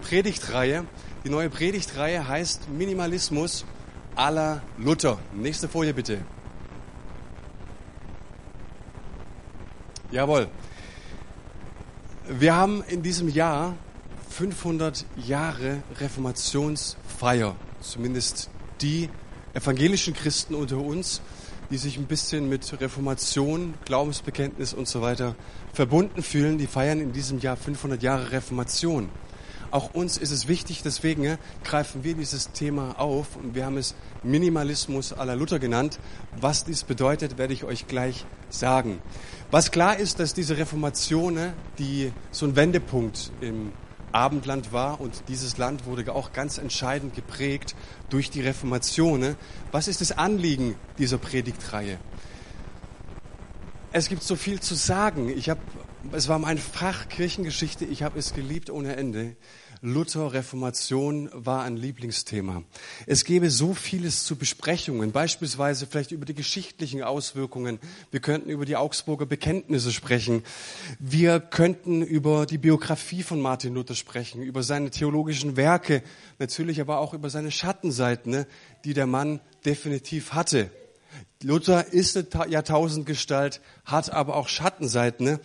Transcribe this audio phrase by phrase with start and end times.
[0.00, 0.84] Predigtreihe.
[1.24, 3.64] Die neue Predigtreihe heißt Minimalismus
[4.14, 5.18] aller Luther.
[5.32, 6.18] Nächste Folie bitte.
[10.10, 10.48] Jawohl.
[12.28, 13.74] Wir haben in diesem Jahr
[14.30, 17.56] 500 Jahre Reformationsfeier.
[17.80, 18.48] Zumindest
[18.80, 19.10] die
[19.54, 21.20] evangelischen Christen unter uns,
[21.70, 25.34] die sich ein bisschen mit Reformation, Glaubensbekenntnis und so weiter
[25.72, 29.08] verbunden fühlen, die feiern in diesem Jahr 500 Jahre Reformation.
[29.74, 33.96] Auch uns ist es wichtig, deswegen greifen wir dieses Thema auf und wir haben es
[34.22, 35.98] Minimalismus à la Luther genannt.
[36.40, 39.00] Was dies bedeutet, werde ich euch gleich sagen.
[39.50, 43.72] Was klar ist, dass diese Reformation, die so ein Wendepunkt im
[44.12, 47.74] Abendland war und dieses Land wurde auch ganz entscheidend geprägt
[48.10, 49.34] durch die Reformation.
[49.72, 51.98] Was ist das Anliegen dieser Predigtreihe?
[53.90, 55.28] Es gibt so viel zu sagen.
[55.36, 55.60] Ich habe,
[56.12, 57.84] es war mein Fach Kirchengeschichte.
[57.84, 59.34] Ich habe es geliebt ohne Ende.
[59.86, 62.62] Luther, Reformation war ein Lieblingsthema.
[63.04, 67.78] Es gäbe so vieles zu Besprechungen, beispielsweise vielleicht über die geschichtlichen Auswirkungen.
[68.10, 70.42] Wir könnten über die Augsburger Bekenntnisse sprechen.
[70.98, 76.02] Wir könnten über die Biografie von Martin Luther sprechen, über seine theologischen Werke,
[76.38, 78.46] natürlich aber auch über seine Schattenseiten, ne,
[78.86, 80.70] die der Mann definitiv hatte.
[81.42, 85.26] Luther ist eine Jahrtausendgestalt, hat aber auch Schattenseiten.
[85.26, 85.40] Ne?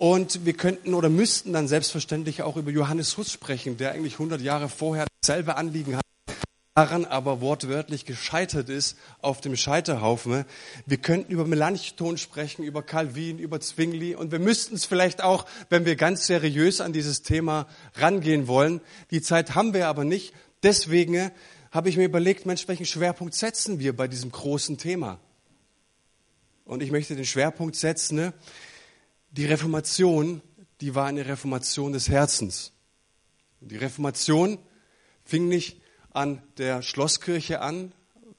[0.00, 4.40] Und wir könnten oder müssten dann selbstverständlich auch über Johannes Huss sprechen, der eigentlich 100
[4.40, 6.02] Jahre vorher dasselbe Anliegen hat,
[6.74, 10.46] daran aber wortwörtlich gescheitert ist auf dem Scheiterhaufen.
[10.86, 15.44] Wir könnten über Melanchthon sprechen, über Calvin, über Zwingli und wir müssten es vielleicht auch,
[15.68, 18.80] wenn wir ganz seriös an dieses Thema rangehen wollen.
[19.10, 20.32] Die Zeit haben wir aber nicht.
[20.62, 21.30] Deswegen
[21.72, 25.20] habe ich mir überlegt, Mensch, welchen Schwerpunkt setzen wir bei diesem großen Thema?
[26.64, 28.32] Und ich möchte den Schwerpunkt setzen, ne?
[29.30, 30.42] Die Reformation,
[30.80, 32.72] die war eine Reformation des Herzens.
[33.60, 34.58] Die Reformation
[35.24, 35.80] fing nicht
[36.12, 37.92] an der Schlosskirche an,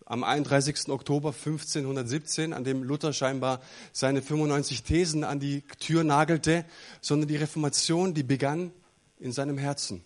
[0.06, 0.90] am 31.
[0.90, 3.62] Oktober 1517, an dem Luther scheinbar
[3.94, 6.66] seine 95 Thesen an die Tür nagelte,
[7.00, 8.74] sondern die Reformation, die begann
[9.20, 10.04] in seinem Herzen.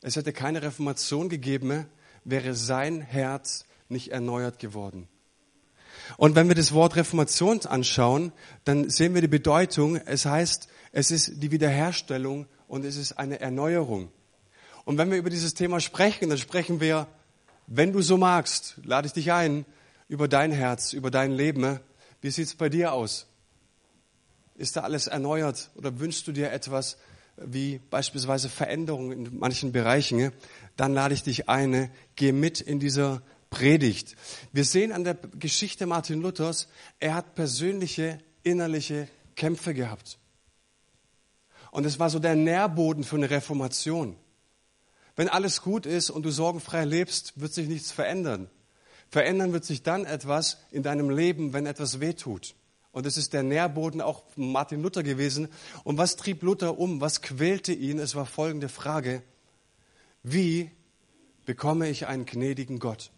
[0.00, 1.86] Es hätte keine Reformation gegeben,
[2.24, 5.06] wäre sein Herz nicht erneuert geworden.
[6.16, 8.32] Und wenn wir das Wort Reformation anschauen,
[8.64, 9.96] dann sehen wir die Bedeutung.
[9.96, 14.10] Es heißt, es ist die Wiederherstellung und es ist eine Erneuerung.
[14.84, 17.06] Und wenn wir über dieses Thema sprechen, dann sprechen wir,
[17.66, 19.64] wenn du so magst, lade ich dich ein,
[20.08, 21.80] über dein Herz, über dein Leben.
[22.20, 23.26] Wie sieht's bei dir aus?
[24.56, 26.98] Ist da alles erneuert oder wünschst du dir etwas
[27.36, 30.32] wie beispielsweise Veränderungen in manchen Bereichen?
[30.76, 34.16] Dann lade ich dich ein, geh mit in dieser Predigt.
[34.52, 36.68] Wir sehen an der Geschichte Martin Luthers,
[37.00, 40.18] er hat persönliche innerliche Kämpfe gehabt.
[41.70, 44.16] Und es war so der Nährboden für eine Reformation.
[45.16, 48.48] Wenn alles gut ist und du sorgenfrei lebst, wird sich nichts verändern.
[49.10, 52.54] Verändern wird sich dann etwas in deinem Leben, wenn etwas wehtut.
[52.90, 55.48] Und es ist der Nährboden auch Martin Luther gewesen.
[55.84, 57.02] Und was trieb Luther um?
[57.02, 57.98] Was quälte ihn?
[57.98, 59.22] Es war folgende Frage.
[60.22, 60.70] Wie
[61.44, 63.10] bekomme ich einen gnädigen Gott?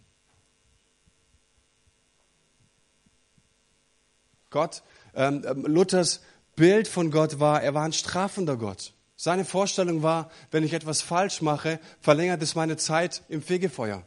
[4.55, 4.85] Gott,
[5.17, 6.21] ähm, ähm, Luthers
[6.55, 8.93] Bild von Gott war, er war ein strafender Gott.
[9.17, 14.07] Seine Vorstellung war, wenn ich etwas falsch mache, verlängert es meine Zeit im Fegefeuer.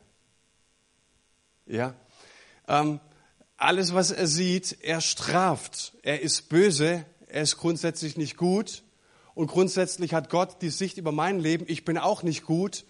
[1.66, 1.96] Ja.
[2.70, 3.02] Ähm,
[3.58, 5.98] alles, was er sieht, er straft.
[6.02, 7.04] Er ist böse.
[7.28, 8.84] Er ist grundsätzlich nicht gut.
[9.34, 11.66] Und grundsätzlich hat Gott die Sicht über mein Leben.
[11.68, 12.86] Ich bin auch nicht gut.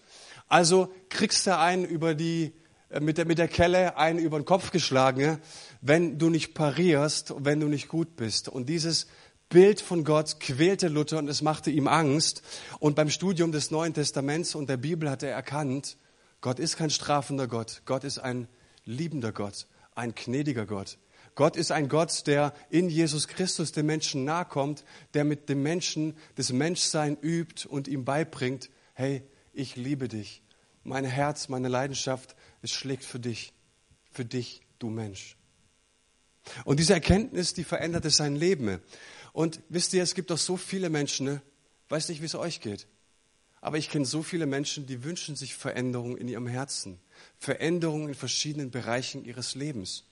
[0.46, 2.52] Also kriegst du einen über die,
[3.00, 5.40] mit der, mit der Kelle einen über den Kopf geschlagen
[5.80, 8.48] wenn du nicht parierst, wenn du nicht gut bist.
[8.48, 9.06] Und dieses
[9.48, 12.42] Bild von Gott quälte Luther und es machte ihm Angst.
[12.80, 15.96] Und beim Studium des Neuen Testaments und der Bibel hat er erkannt,
[16.40, 17.82] Gott ist kein strafender Gott.
[17.84, 18.48] Gott ist ein
[18.84, 20.98] liebender Gott, ein gnädiger Gott.
[21.34, 24.84] Gott ist ein Gott, der in Jesus Christus dem Menschen nahe kommt,
[25.14, 29.22] der mit dem Menschen das Menschsein übt und ihm beibringt, hey,
[29.52, 30.42] ich liebe dich.
[30.82, 33.52] Mein Herz, meine Leidenschaft, es schlägt für dich,
[34.10, 35.36] für dich, du Mensch.
[36.64, 38.80] Und diese Erkenntnis, die veränderte sein Leben.
[39.32, 41.42] Und wisst ihr, es gibt doch so viele Menschen, ne?
[41.88, 42.86] weiß nicht, wie es euch geht.
[43.60, 47.00] Aber ich kenne so viele Menschen, die wünschen sich Veränderung in ihrem Herzen.
[47.38, 50.04] Veränderung in verschiedenen Bereichen ihres Lebens.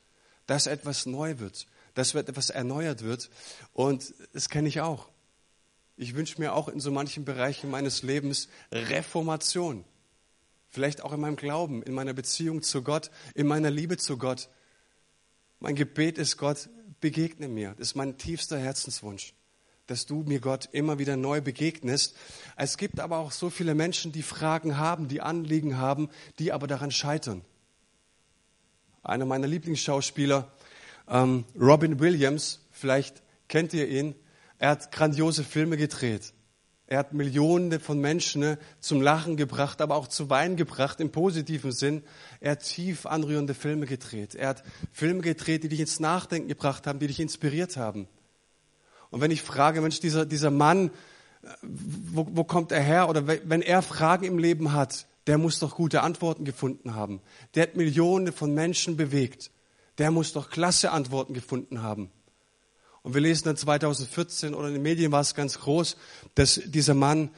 [0.46, 3.30] Dass etwas neu wird, dass etwas erneuert wird.
[3.72, 5.08] Und das kenne ich auch.
[5.96, 9.84] Ich wünsche mir auch in so manchen Bereichen meines Lebens Reformation.
[10.76, 14.50] Vielleicht auch in meinem Glauben, in meiner Beziehung zu Gott, in meiner Liebe zu Gott.
[15.58, 16.68] Mein Gebet ist, Gott,
[17.00, 17.70] begegne mir.
[17.78, 19.32] Das ist mein tiefster Herzenswunsch.
[19.86, 22.14] dass du mir Gott immer wieder neu begegnest.
[22.56, 26.66] Es gibt aber auch so viele Menschen, die Fragen haben, die Anliegen haben, die aber
[26.66, 27.40] daran scheitern.
[29.02, 30.52] Einer meiner Lieblingsschauspieler,
[31.08, 34.14] ähm, Robin Williams, vielleicht kennt ihr ihn,
[34.58, 36.34] er hat grandiose Filme gedreht.
[36.88, 41.10] Er hat Millionen von Menschen ne, zum Lachen gebracht, aber auch zu Weinen gebracht im
[41.10, 42.04] positiven Sinn.
[42.40, 44.36] Er hat tief anrührende Filme gedreht.
[44.36, 44.62] Er hat
[44.92, 48.06] Filme gedreht, die dich ins Nachdenken gebracht haben, die dich inspiriert haben.
[49.10, 50.90] Und wenn ich frage, Mensch, dieser, dieser Mann,
[51.62, 53.08] wo, wo kommt er her?
[53.08, 57.20] Oder wenn er Fragen im Leben hat, der muss doch gute Antworten gefunden haben.
[57.54, 59.50] Der hat Millionen von Menschen bewegt.
[59.98, 62.12] Der muss doch klasse Antworten gefunden haben.
[63.06, 65.96] Und wir lesen dann 2014 oder in den Medien war es ganz groß,
[66.34, 67.30] dass dieser Mann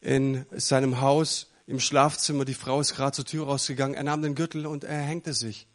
[0.00, 4.36] in seinem Haus im Schlafzimmer, die Frau ist gerade zur Tür rausgegangen, er nahm den
[4.36, 5.66] Gürtel und er hängte sich.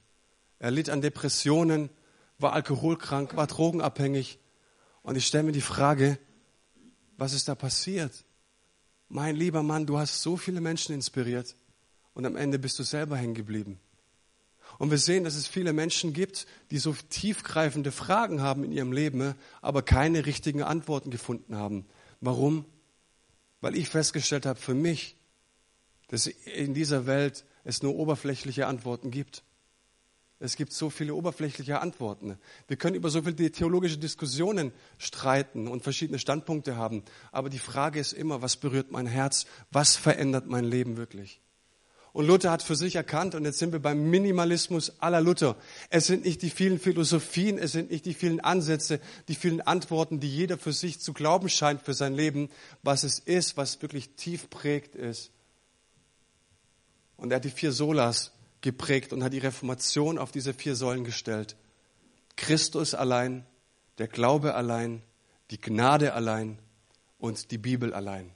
[0.57, 1.89] Er litt an Depressionen,
[2.39, 4.39] war alkoholkrank, war drogenabhängig.
[5.03, 6.18] Und ich stelle mir die Frage,
[7.18, 8.24] was ist da passiert?
[9.09, 11.57] Mein lieber Mann, du hast so viele Menschen inspiriert
[12.13, 13.81] und am Ende bist du selber hängen geblieben.
[14.81, 18.92] Und wir sehen, dass es viele Menschen gibt, die so tiefgreifende Fragen haben in ihrem
[18.92, 21.86] Leben, aber keine richtigen Antworten gefunden haben.
[22.19, 22.66] Warum?
[23.60, 25.18] Weil ich festgestellt habe für mich,
[26.07, 29.44] dass in dieser Welt es nur oberflächliche Antworten gibt.
[30.39, 32.39] Es gibt so viele oberflächliche Antworten.
[32.68, 37.04] Wir können über so viele theologische Diskussionen streiten und verschiedene Standpunkte haben.
[37.31, 39.45] Aber die Frage ist immer, was berührt mein Herz?
[39.69, 41.39] Was verändert mein Leben wirklich?
[42.13, 45.56] Und Luther hat für sich erkannt, und jetzt sind wir beim Minimalismus aller Luther.
[45.90, 49.00] Es sind nicht die vielen Philosophien, es sind nicht die vielen Ansätze,
[49.30, 52.50] die vielen Antworten, die jeder für sich zu glauben scheint für sein Leben,
[52.84, 55.31] was es ist, was wirklich tief prägt ist.
[57.16, 61.06] Und er hat die vier Solas geprägt und hat die Reformation auf diese vier Säulen
[61.06, 61.56] gestellt.
[62.36, 63.46] Christus allein,
[64.00, 65.02] der Glaube allein,
[65.50, 66.60] die Gnade allein
[67.19, 68.31] und die Bibel allein.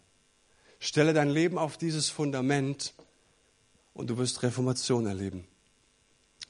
[0.80, 2.94] Stelle dein Leben auf dieses Fundament
[3.95, 5.47] und du wirst Reformation erleben.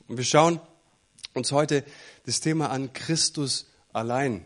[0.10, 0.60] Und wir schauen
[1.34, 1.86] uns heute
[2.26, 4.46] das Thema an Christus allein.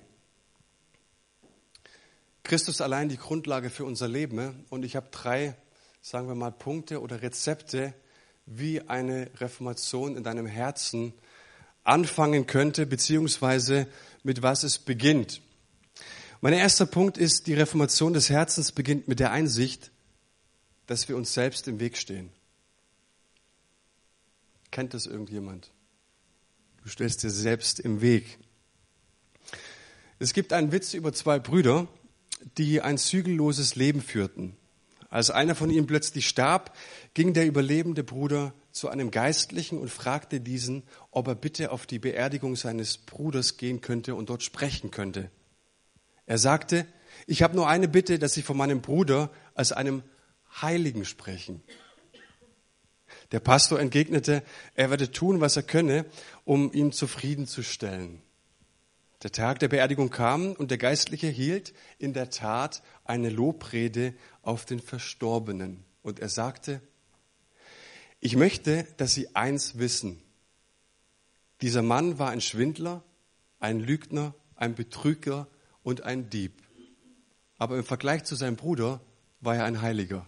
[2.44, 4.66] Christus allein die Grundlage für unser Leben.
[4.70, 5.56] Und ich habe drei,
[6.02, 7.94] sagen wir mal, Punkte oder Rezepte,
[8.46, 11.14] wie eine Reformation in deinem Herzen
[11.84, 13.88] anfangen könnte, beziehungsweise
[14.24, 15.42] mit was es beginnt.
[16.42, 19.92] Mein erster Punkt ist, die Reformation des Herzens beginnt mit der Einsicht,
[20.88, 22.32] dass wir uns selbst im Weg stehen.
[24.72, 25.72] Kennt das irgendjemand?
[26.84, 28.40] Du stellst dir selbst im Weg.
[30.20, 31.88] Es gibt einen Witz über zwei Brüder,
[32.58, 34.56] die ein zügelloses Leben führten.
[35.10, 36.76] Als einer von ihnen plötzlich starb,
[37.14, 42.00] ging der überlebende Bruder zu einem Geistlichen und fragte diesen, ob er bitte auf die
[42.00, 45.32] Beerdigung seines Bruders gehen könnte und dort sprechen könnte.
[46.28, 46.86] Er sagte,
[47.26, 50.04] ich habe nur eine Bitte, dass Sie von meinem Bruder als einem
[50.62, 51.64] Heiligen sprechen.
[53.32, 54.44] Der Pastor entgegnete,
[54.76, 56.06] er werde tun, was er könne,
[56.46, 58.22] um ihn zufriedenzustellen.
[59.22, 64.66] Der Tag der Beerdigung kam und der Geistliche hielt in der Tat eine Lobrede auf
[64.66, 65.84] den Verstorbenen.
[66.02, 66.82] Und er sagte,
[68.22, 70.22] ich möchte, dass Sie eins wissen.
[71.62, 73.04] Dieser Mann war ein Schwindler,
[73.60, 75.48] ein Lügner, ein Betrüger
[75.84, 76.54] und ein Dieb.
[77.58, 79.02] Aber im Vergleich zu seinem Bruder
[79.42, 80.26] war er ein Heiliger.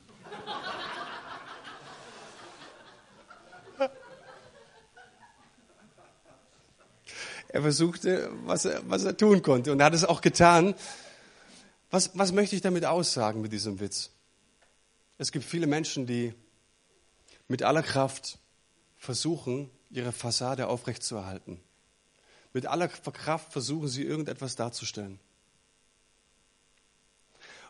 [7.54, 9.74] Er versuchte, was er, was er tun konnte.
[9.74, 10.74] Und er hat es auch getan.
[11.90, 14.12] Was, was möchte ich damit aussagen mit diesem Witz?
[15.18, 16.34] Es gibt viele Menschen, die
[17.50, 18.40] mit aller Kraft
[18.98, 21.60] versuchen, ihre Fassade aufrechtzuerhalten.
[22.54, 25.20] Mit aller Kraft versuchen sie, irgendetwas darzustellen.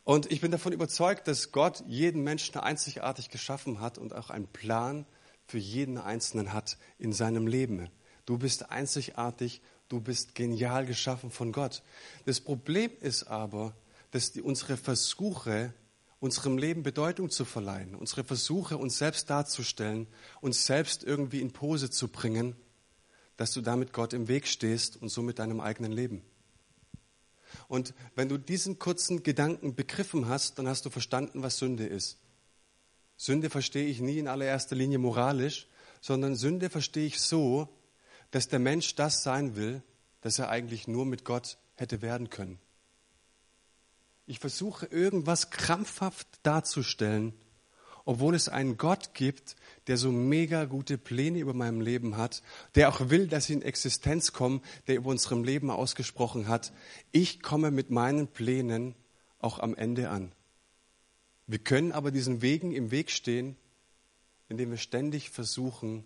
[0.04, 4.48] Und ich bin davon überzeugt, dass Gott jeden Menschen einzigartig geschaffen hat und auch einen
[4.48, 5.06] Plan
[5.48, 7.90] für jeden Einzelnen hat in seinem Leben.
[8.32, 9.60] Du bist einzigartig,
[9.90, 11.84] du bist genial geschaffen von Gott.
[12.24, 13.76] Das Problem ist aber,
[14.12, 15.74] dass die, unsere Versuche,
[16.22, 20.08] unserem Leben Bedeutung zu verleihen, unsere Versuche, uns selbst darzustellen,
[20.40, 22.56] uns selbst irgendwie in Pose zu bringen,
[23.36, 26.22] dass du damit Gott im Weg stehst und somit deinem eigenen Leben.
[27.68, 32.18] Und wenn du diesen kurzen Gedanken begriffen hast, dann hast du verstanden, was Sünde ist.
[33.18, 35.68] Sünde verstehe ich nie in allererster Linie moralisch,
[36.00, 37.68] sondern Sünde verstehe ich so,
[38.32, 39.84] dass der Mensch das sein will,
[40.22, 42.60] das er eigentlich nur mit Gott hätte werden können.
[44.26, 47.34] Ich versuche irgendwas krampfhaft darzustellen,
[48.06, 49.56] obwohl es einen Gott gibt,
[49.88, 52.42] der so mega gute Pläne über meinem Leben hat,
[52.76, 56.72] der auch will, dass sie in Existenz kommen, der über unserem Leben ausgesprochen hat.
[57.12, 58.96] Ich komme mit meinen Plänen
[59.40, 60.32] auch am Ende an.
[61.48, 63.58] Wir können aber diesen Wegen im Weg stehen,
[64.48, 66.06] indem wir ständig versuchen,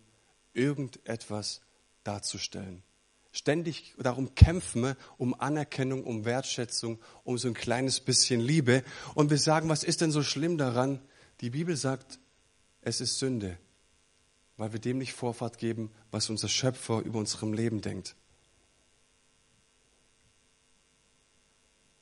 [0.54, 1.62] irgendetwas
[2.06, 2.84] darzustellen.
[3.32, 8.84] Ständig darum kämpfen, um Anerkennung, um Wertschätzung, um so ein kleines bisschen Liebe.
[9.14, 11.02] Und wir sagen, was ist denn so schlimm daran?
[11.42, 12.20] Die Bibel sagt,
[12.80, 13.58] es ist Sünde,
[14.56, 18.16] weil wir dem nicht Vorfahrt geben, was unser Schöpfer über unserem Leben denkt.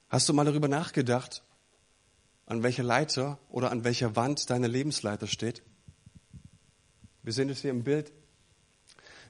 [0.10, 1.42] Hast du mal darüber nachgedacht,
[2.46, 5.64] an welcher Leiter oder an welcher Wand deine Lebensleiter steht?
[7.24, 8.14] Wir sehen es hier im Bild.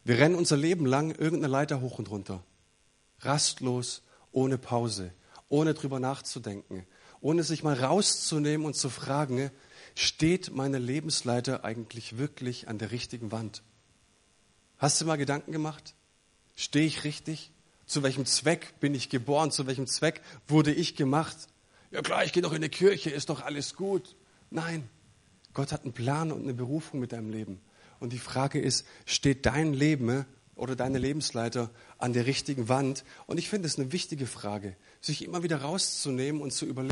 [0.04, 2.44] Wir rennen unser Leben lang irgendeine Leiter hoch und runter.
[3.20, 5.14] Rastlos, ohne Pause,
[5.48, 6.86] ohne drüber nachzudenken,
[7.22, 9.50] ohne sich mal rauszunehmen und zu fragen,
[9.96, 13.64] steht meine Lebensleiter eigentlich wirklich an der richtigen Wand?
[14.78, 15.96] Hast du mal Gedanken gemacht?
[16.56, 17.52] Stehe ich richtig?
[17.86, 19.52] Zu welchem Zweck bin ich geboren?
[19.52, 21.38] Zu welchem Zweck wurde ich gemacht?
[21.94, 24.16] ja klar, ich gehe doch in die Kirche, ist doch alles gut.
[24.50, 24.90] Nein,
[25.54, 27.62] Gott hat einen Plan und eine Berufung mit deinem Leben.
[28.04, 33.06] Und die Frage ist, steht dein Leben äh, oder deine Lebensleiter an der richtigen Wand?
[33.28, 36.92] Und ich finde es eine wichtige Frage, sich immer wieder rauszunehmen und zu überlegen,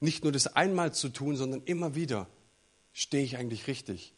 [0.00, 2.28] nicht nur das einmal zu tun, sondern immer wieder,
[2.92, 4.12] stehe ich eigentlich richtig?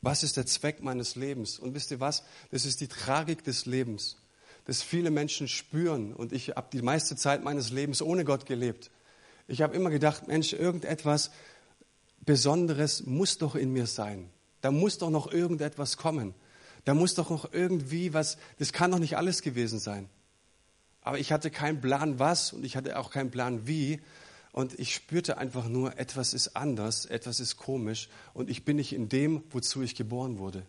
[0.00, 1.58] Was ist der Zweck meines Lebens?
[1.58, 2.22] Und wisst ihr was?
[2.52, 4.18] Das ist die Tragik des Lebens
[4.66, 6.12] das viele Menschen spüren.
[6.12, 8.90] Und ich habe die meiste Zeit meines Lebens ohne Gott gelebt.
[9.46, 11.30] Ich habe immer gedacht, Mensch, irgendetwas
[12.20, 14.30] Besonderes muss doch in mir sein.
[14.60, 16.34] Da muss doch noch irgendetwas kommen.
[16.84, 20.08] Da muss doch noch irgendwie was, das kann doch nicht alles gewesen sein.
[21.02, 24.00] Aber ich hatte keinen Plan was und ich hatte auch keinen Plan wie.
[24.52, 28.92] Und ich spürte einfach nur, etwas ist anders, etwas ist komisch und ich bin nicht
[28.92, 30.64] in dem, wozu ich geboren wurde.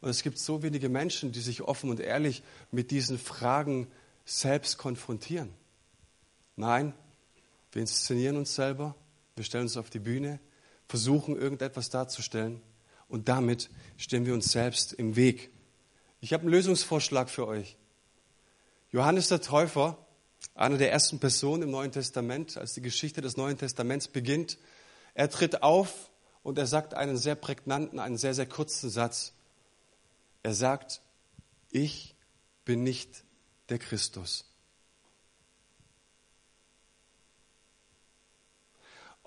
[0.00, 3.88] Und es gibt so wenige Menschen, die sich offen und ehrlich mit diesen Fragen
[4.24, 5.48] selbst konfrontieren.
[6.54, 6.92] Nein,
[7.72, 8.94] wir inszenieren uns selber,
[9.36, 10.38] wir stellen uns auf die Bühne,
[10.88, 12.62] versuchen irgendetwas darzustellen
[13.08, 15.50] und damit stehen wir uns selbst im Weg.
[16.20, 17.76] Ich habe einen Lösungsvorschlag für euch.
[18.90, 19.98] Johannes der Täufer,
[20.54, 24.58] einer der ersten Personen im Neuen Testament, als die Geschichte des Neuen Testaments beginnt,
[25.14, 26.10] er tritt auf
[26.42, 29.34] und er sagt einen sehr prägnanten, einen sehr, sehr kurzen Satz.
[30.42, 31.02] Er sagt,
[31.70, 32.16] ich
[32.64, 33.24] bin nicht
[33.68, 34.47] der Christus.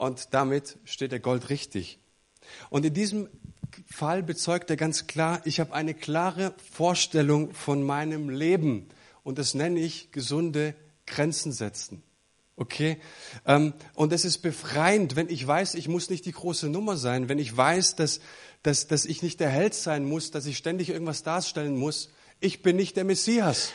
[0.01, 1.99] Und damit steht der Gold richtig.
[2.71, 3.29] Und in diesem
[3.87, 8.89] Fall bezeugt er ganz klar, ich habe eine klare Vorstellung von meinem Leben.
[9.21, 10.73] Und das nenne ich gesunde
[11.05, 12.01] Grenzen setzen.
[12.55, 12.97] Okay?
[13.45, 17.29] Ähm, und es ist befreiend, wenn ich weiß, ich muss nicht die große Nummer sein,
[17.29, 18.21] wenn ich weiß, dass,
[18.63, 22.09] dass, dass ich nicht der Held sein muss, dass ich ständig irgendwas darstellen muss.
[22.39, 23.71] Ich bin nicht der Messias.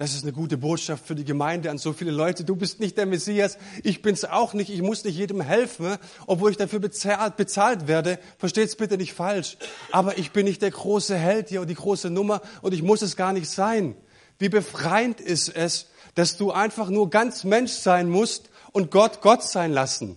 [0.00, 2.42] Das ist eine gute Botschaft für die Gemeinde an so viele Leute.
[2.42, 4.70] Du bist nicht der Messias, ich bin's auch nicht.
[4.70, 8.18] Ich muss nicht jedem helfen, obwohl ich dafür bezahlt, bezahlt werde.
[8.38, 9.58] Versteht's bitte nicht falsch.
[9.92, 13.02] Aber ich bin nicht der große Held hier und die große Nummer und ich muss
[13.02, 13.94] es gar nicht sein.
[14.38, 19.42] Wie befreiend ist es, dass du einfach nur ganz Mensch sein musst und Gott Gott
[19.42, 20.16] sein lassen.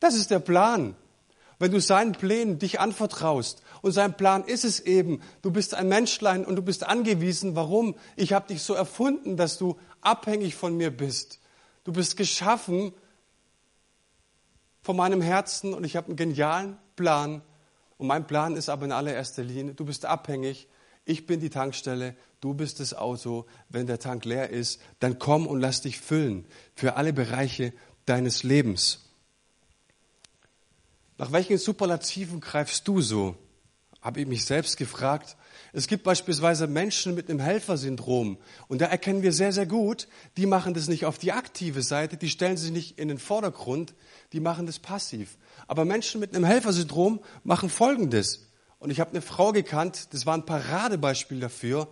[0.00, 0.96] Das ist der Plan.
[1.58, 5.88] Wenn du seinen Plänen dich anvertraust und sein Plan ist es eben, du bist ein
[5.88, 7.56] Menschlein und du bist angewiesen.
[7.56, 7.94] Warum?
[8.16, 11.40] Ich habe dich so erfunden, dass du abhängig von mir bist.
[11.84, 12.92] Du bist geschaffen
[14.82, 17.42] von meinem Herzen und ich habe einen genialen Plan.
[17.96, 20.68] Und mein Plan ist aber in allererster Linie, du bist abhängig
[21.08, 23.46] ich bin die Tankstelle, du bist das Auto.
[23.70, 26.44] Wenn der Tank leer ist, dann komm und lass dich füllen
[26.74, 27.72] für alle Bereiche
[28.04, 29.06] deines Lebens.
[31.16, 33.36] Nach welchen Superlativen greifst du so?
[34.00, 35.36] Habe ich mich selbst gefragt.
[35.72, 38.38] Es gibt beispielsweise Menschen mit einem Helfersyndrom
[38.68, 42.16] und da erkennen wir sehr, sehr gut, die machen das nicht auf die aktive Seite,
[42.16, 43.94] die stellen sich nicht in den Vordergrund,
[44.32, 45.36] die machen das passiv.
[45.66, 48.48] Aber Menschen mit einem Helfersyndrom machen Folgendes.
[48.78, 51.88] Und ich habe eine Frau gekannt, das war ein Paradebeispiel dafür,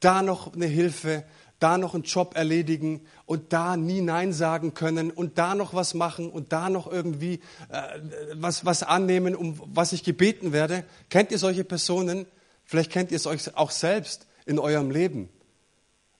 [0.00, 1.24] da noch eine Hilfe,
[1.62, 5.94] da noch einen Job erledigen und da nie Nein sagen können und da noch was
[5.94, 8.00] machen und da noch irgendwie äh,
[8.34, 10.84] was, was annehmen, um was ich gebeten werde.
[11.08, 12.26] Kennt ihr solche Personen?
[12.64, 15.28] Vielleicht kennt ihr es euch auch selbst in eurem Leben.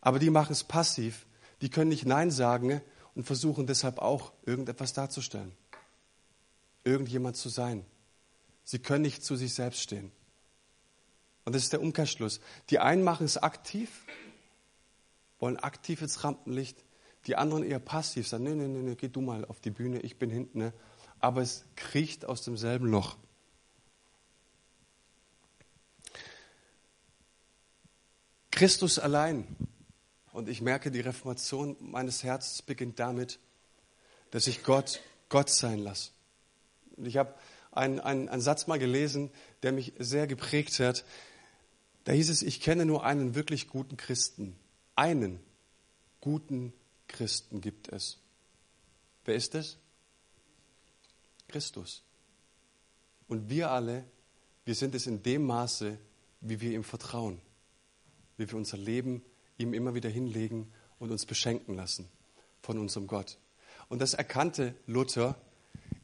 [0.01, 1.27] Aber die machen es passiv.
[1.61, 2.81] Die können nicht Nein sagen
[3.15, 5.53] und versuchen deshalb auch irgendetwas darzustellen.
[6.85, 7.85] Irgendjemand zu sein.
[8.65, 10.13] Sie können nicht zu sich selbst stehen.
[11.45, 12.41] Und das ist der Umkehrschluss.
[12.71, 13.91] Die einen machen es aktiv,
[15.43, 16.83] wollen aktiv ins Rampenlicht.
[17.27, 20.01] Die anderen eher passiv sagen, nee, nee, nee, nee, geh du mal auf die Bühne,
[20.01, 20.59] ich bin hinten.
[20.59, 20.73] Ne?
[21.21, 23.17] Aber es kriecht aus demselben Loch.
[28.53, 29.47] Christus allein.
[30.33, 33.39] Und ich merke, die Reformation meines Herzens beginnt damit,
[34.31, 36.11] dass ich Gott Gott sein lasse.
[36.97, 37.35] Und ich habe
[37.73, 39.31] einen, einen, einen Satz mal gelesen,
[39.63, 41.05] der mich sehr geprägt hat.
[42.05, 44.57] Da hieß es, ich kenne nur einen wirklich guten Christen.
[44.95, 45.41] Einen
[46.21, 46.73] guten
[47.09, 48.19] Christen gibt es.
[49.25, 49.79] Wer ist es?
[51.49, 52.03] Christus.
[53.29, 54.05] Und wir alle,
[54.65, 55.99] wir sind es in dem Maße,
[56.41, 57.41] wie wir ihm vertrauen,
[58.37, 59.23] wie wir unser Leben
[59.59, 62.09] ihm immer wieder hinlegen und uns beschenken lassen
[62.63, 63.39] von unserem Gott.
[63.89, 65.37] Und das erkannte Luther,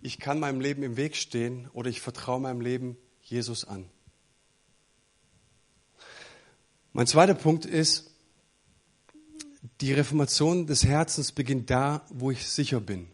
[0.00, 3.88] ich kann meinem Leben im Weg stehen oder ich vertraue meinem Leben Jesus an.
[6.92, 8.10] Mein zweiter Punkt ist,
[9.80, 13.08] die Reformation des Herzens beginnt da, wo ich sicher bin.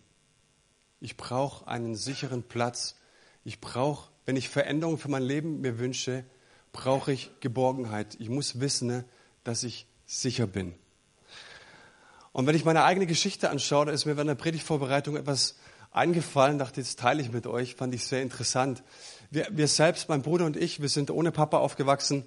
[1.01, 2.97] Ich brauche einen sicheren Platz.
[3.45, 6.25] Ich brauche, wenn ich Veränderung für mein Leben mir wünsche,
[6.73, 8.17] brauche ich Geborgenheit.
[8.19, 9.05] Ich muss wissen,
[9.43, 10.75] dass ich sicher bin.
[12.33, 15.57] Und wenn ich meine eigene Geschichte anschaue, da ist mir während der Predigtvorbereitung etwas
[15.93, 18.83] eingefallen, dachte, das teile ich mit euch, fand ich sehr interessant.
[19.31, 22.25] Wir, wir selbst, mein Bruder und ich, wir sind ohne Papa aufgewachsen.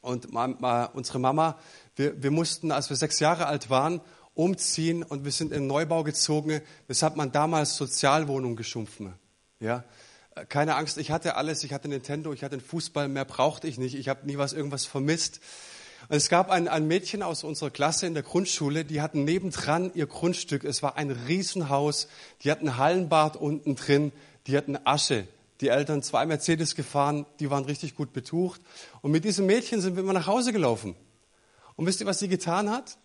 [0.00, 1.58] Und unsere Mama,
[1.98, 4.00] wir, wir mussten, als wir sechs Jahre alt waren,
[4.34, 6.62] umziehen und wir sind in Neubau gezogen.
[6.86, 9.14] Das hat man damals Sozialwohnung geschumpfen.
[9.58, 9.84] Ja?
[10.48, 13.78] Keine Angst, ich hatte alles, ich hatte Nintendo, ich hatte den Fußball, mehr brauchte ich
[13.78, 15.40] nicht, ich habe nie was irgendwas vermisst.
[16.08, 19.90] Und es gab ein, ein Mädchen aus unserer Klasse in der Grundschule, die hatten nebendran
[19.94, 20.62] ihr Grundstück.
[20.62, 22.06] Es war ein Riesenhaus.
[22.44, 24.12] Die hatten Hallenbad unten drin.
[24.46, 25.26] Die hatten Asche.
[25.60, 27.26] Die Eltern zwei Mercedes gefahren.
[27.40, 28.60] Die waren richtig gut betucht.
[29.02, 30.94] Und mit diesem Mädchen sind wir immer nach Hause gelaufen.
[31.78, 32.98] Und wisst ihr, was sie getan hat?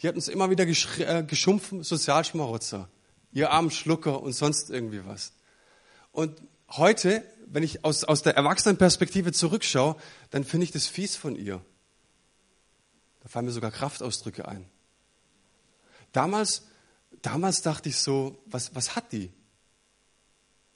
[0.00, 2.88] Die hat uns immer wieder äh, geschumpfen, Sozialschmarotzer.
[3.32, 5.32] Ihr armen Schlucker und sonst irgendwie was.
[6.12, 9.96] Und heute, wenn ich aus, aus der Erwachsenenperspektive zurückschaue,
[10.30, 11.64] dann finde ich das fies von ihr.
[13.22, 14.66] Da fallen mir sogar Kraftausdrücke ein.
[16.12, 16.68] Damals,
[17.22, 19.32] damals dachte ich so, was, was hat die?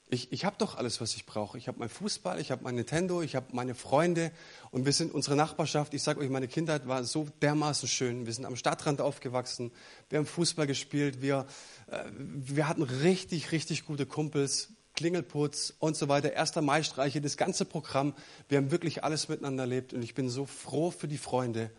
[0.08, 1.58] Ich, ich habe doch alles, was ich brauche.
[1.58, 4.30] Ich habe meinen Fußball, ich habe mein Nintendo, ich habe meine Freunde
[4.70, 5.94] und wir sind unsere Nachbarschaft.
[5.94, 8.24] Ich sage euch, meine Kindheit war so dermaßen schön.
[8.24, 9.72] Wir sind am Stadtrand aufgewachsen,
[10.08, 11.46] wir haben Fußball gespielt, wir,
[11.90, 17.64] äh, wir hatten richtig, richtig gute Kumpels, Klingelputz und so weiter, erster Maistreiche, das ganze
[17.64, 18.14] Programm.
[18.48, 21.72] Wir haben wirklich alles miteinander erlebt und ich bin so froh für die Freunde.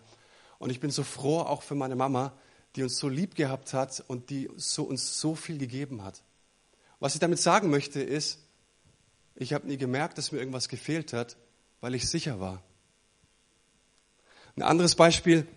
[0.59, 2.33] Und ich bin so froh auch für meine Mama,
[2.75, 6.23] die uns so lieb gehabt hat und die so, uns so viel gegeben hat.
[6.99, 8.39] Was ich damit sagen möchte ist,
[9.35, 11.37] ich habe nie gemerkt, dass mir irgendwas gefehlt hat,
[11.79, 12.63] weil ich sicher war.
[14.55, 15.47] Ein anderes Beispiel,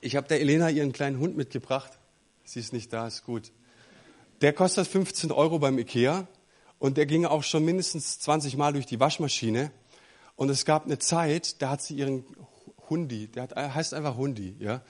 [0.00, 1.98] ich habe der Elena ihren kleinen Hund mitgebracht.
[2.44, 3.50] Sie ist nicht da, ist gut.
[4.42, 6.28] Der kostet 15 Euro beim Ikea
[6.78, 9.72] und der ging auch schon mindestens 20 Mal durch die Waschmaschine.
[10.36, 12.24] Und es gab eine Zeit, da hat sie ihren
[12.90, 14.82] Hundi, der hat, heißt einfach Hundi, ja,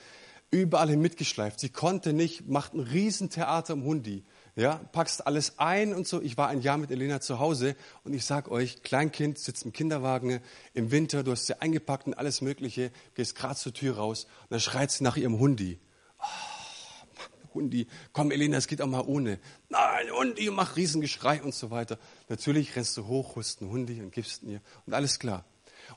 [0.50, 1.60] überall hin mitgeschleift.
[1.60, 4.24] Sie konnte nicht, macht ein Riesentheater um Hundi,
[4.56, 6.22] ja, packst alles ein und so.
[6.22, 9.72] Ich war ein Jahr mit Elena zu Hause und ich sag euch, Kleinkind sitzt im
[9.72, 10.40] Kinderwagen
[10.74, 14.52] im Winter, du hast sie eingepackt und alles Mögliche, gehst gerade zur Tür raus und
[14.52, 15.80] dann schreit sie nach ihrem Hundi.
[16.20, 19.40] Oh, Hundi, komm Elena, es geht auch mal ohne.
[19.68, 21.98] Nein, Hundi, mach Riesengeschrei und so weiter.
[22.28, 25.44] Natürlich rennst du hoch, holst einen Hundi und gibst ihn ihr und alles klar.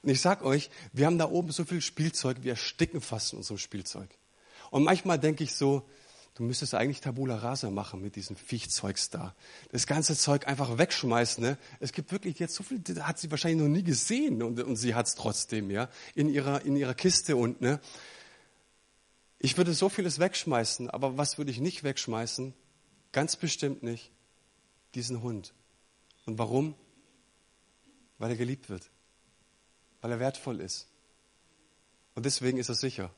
[0.02, 3.38] Und ich sag euch, wir haben da oben so viel Spielzeug, wir ersticken fast in
[3.38, 4.10] unserem Spielzeug.
[4.72, 5.88] Und manchmal denke ich so,
[6.38, 9.36] du müsstest eigentlich Tabula Rasa machen mit diesem Viechzeugs da.
[9.72, 11.44] Das ganze Zeug einfach wegschmeißen.
[11.44, 11.58] Ne?
[11.80, 14.76] Es gibt wirklich jetzt so viel, das hat sie wahrscheinlich noch nie gesehen und, und
[14.76, 17.80] sie hat es trotzdem, ja, in ihrer, in ihrer Kiste und, ne.
[19.40, 22.54] Ich würde so vieles wegschmeißen, aber was würde ich nicht wegschmeißen?
[23.12, 24.12] Ganz bestimmt nicht
[24.96, 25.54] diesen Hund.
[26.26, 26.74] Und warum?
[28.18, 28.90] Weil er geliebt wird
[30.02, 30.88] weil er wertvoll ist.
[32.16, 33.12] Und deswegen ist er sicher.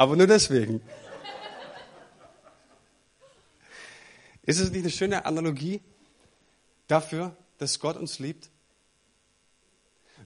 [0.00, 0.80] Aber nur deswegen.
[4.40, 5.82] Ist es nicht eine schöne Analogie
[6.86, 8.48] dafür, dass Gott uns liebt?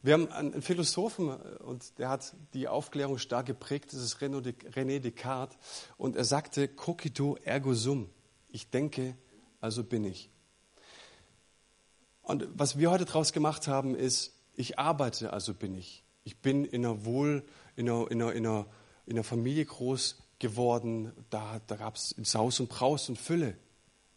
[0.05, 5.59] Wir haben einen Philosophen und der hat die Aufklärung stark geprägt, das ist René Descartes
[5.97, 8.09] und er sagte, cogito ergo sum,
[8.53, 9.17] ich denke,
[9.61, 10.31] also bin ich.
[12.23, 16.05] Und was wir heute daraus gemacht haben, ist, ich arbeite, also bin ich.
[16.23, 18.67] Ich bin in einer Wohl, in einer, in einer, in einer,
[19.07, 21.13] in einer Familie groß geworden.
[21.31, 23.57] Da, da gab es Saus und Braus und Fülle.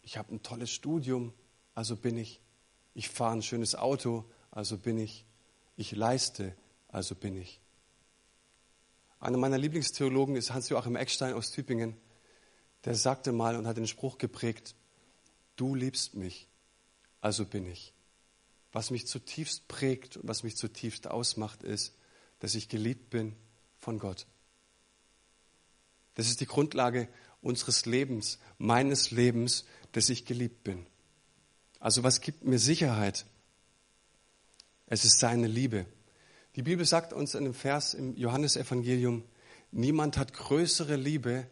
[0.02, 1.32] Ich habe ein tolles Studium,
[1.74, 2.40] also bin ich.
[2.94, 5.24] Ich fahre ein schönes Auto, also bin ich.
[5.76, 6.54] Ich leiste,
[6.88, 7.60] also bin ich.
[9.20, 11.96] Einer meiner Lieblingstheologen ist Hans-Joachim Eckstein aus Tübingen.
[12.84, 14.74] Der sagte mal und hat den Spruch geprägt,
[15.56, 16.48] du liebst mich,
[17.20, 17.92] also bin ich.
[18.72, 21.94] Was mich zutiefst prägt und was mich zutiefst ausmacht, ist,
[22.38, 23.34] dass ich geliebt bin
[23.78, 24.26] von Gott.
[26.18, 27.06] Das ist die Grundlage
[27.42, 30.84] unseres Lebens, meines Lebens, dass ich geliebt bin.
[31.78, 33.24] Also was gibt mir Sicherheit?
[34.86, 35.86] Es ist seine Liebe.
[36.56, 39.22] Die Bibel sagt uns in einem Vers im Johannesevangelium,
[39.70, 41.46] niemand hat größere Liebe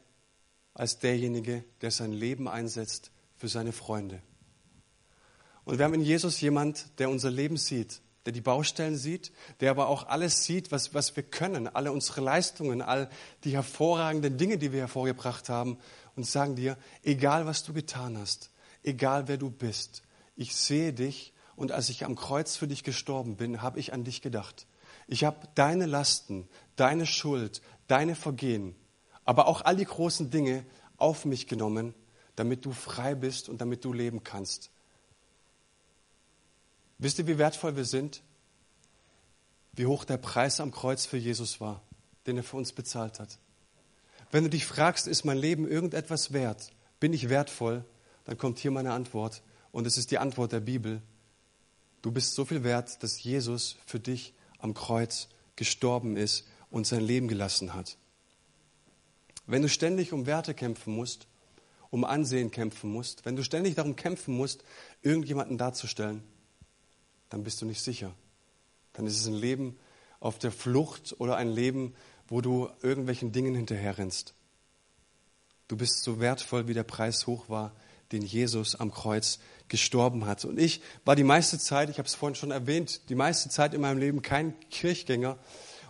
[0.75, 4.21] als derjenige, der sein Leben einsetzt für seine Freunde.
[5.65, 9.71] Und wir haben in Jesus jemand, der unser Leben sieht, der die Baustellen sieht, der
[9.71, 13.09] aber auch alles sieht, was, was wir können, alle unsere Leistungen, all
[13.45, 15.79] die hervorragenden Dinge, die wir hervorgebracht haben
[16.17, 18.51] und sagen dir, egal was du getan hast,
[18.83, 20.03] egal wer du bist,
[20.35, 24.03] ich sehe dich und als ich am Kreuz für dich gestorben bin, habe ich an
[24.03, 24.67] dich gedacht.
[25.07, 28.75] Ich habe deine Lasten, deine Schuld, deine Vergehen,
[29.25, 31.95] aber auch all die großen Dinge auf mich genommen,
[32.35, 34.73] damit du frei bist und damit du leben kannst.
[36.99, 38.23] Wisst ihr, wie wertvoll wir sind?
[39.73, 41.83] Wie hoch der Preis am Kreuz für Jesus war,
[42.27, 43.39] den er für uns bezahlt hat.
[44.31, 46.73] Wenn du dich fragst, ist mein Leben irgendetwas wert?
[46.99, 47.85] Bin ich wertvoll?
[48.25, 49.43] Dann kommt hier meine Antwort.
[49.71, 51.03] Und es ist die Antwort der Bibel.
[52.03, 57.03] Du bist so viel wert, dass Jesus für dich am Kreuz gestorben ist und sein
[57.03, 57.99] Leben gelassen hat.
[59.47, 61.27] Wenn du ständig um Werte kämpfen musst,
[61.91, 64.65] um Ansehen kämpfen musst, wenn du ständig darum kämpfen musst,
[65.03, 66.23] irgendjemanden darzustellen,
[67.29, 68.15] dann bist du nicht sicher.
[68.93, 69.79] Dann ist es ein Leben
[70.21, 71.95] auf der Flucht oder ein Leben,
[72.29, 74.35] wo du irgendwelchen Dingen hinterherrennst.
[75.69, 77.75] Du bist so wertvoll, wie der Preis hoch war,
[78.13, 80.45] den Jesus am Kreuz gestorben hat.
[80.45, 83.75] Und ich war die meiste Zeit, ich habe es vorhin schon erwähnt, die meiste Zeit
[83.75, 85.39] in meinem Leben kein Kirchgänger.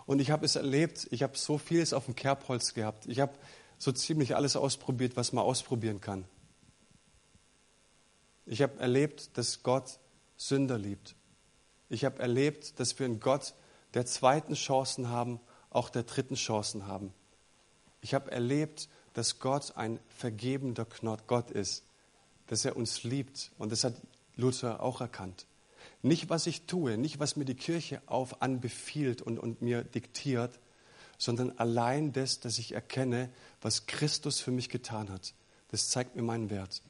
[0.07, 3.05] Und ich habe es erlebt, ich habe so vieles auf dem Kerbholz gehabt.
[3.07, 3.33] Ich habe
[3.77, 6.25] so ziemlich alles ausprobiert, was man ausprobieren kann.
[8.45, 9.99] Ich habe erlebt, dass Gott
[10.37, 11.16] Sünder liebt.
[11.89, 13.53] Ich habe erlebt, dass wir einen Gott
[13.93, 17.13] der zweiten Chancen haben, auch der dritten Chancen haben.
[18.01, 20.85] Ich habe erlebt, dass Gott ein vergebender
[21.27, 21.83] Gott ist,
[22.47, 23.51] dass er uns liebt.
[23.57, 23.95] Und das hat
[24.35, 25.47] Luther auch erkannt.
[26.01, 30.59] Nicht, was ich tue, nicht, was mir die Kirche auf anbefiehlt und, und mir diktiert,
[31.17, 33.29] sondern allein das, dass ich erkenne,
[33.61, 35.33] was Christus für mich getan hat.
[35.69, 36.83] Das zeigt mir meinen Wert.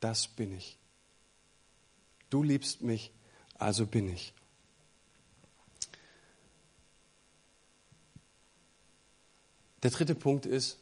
[0.00, 0.78] Das bin ich.
[2.30, 3.12] Du liebst mich,
[3.58, 4.32] also bin ich.
[9.82, 10.78] Der dritte Punkt ist,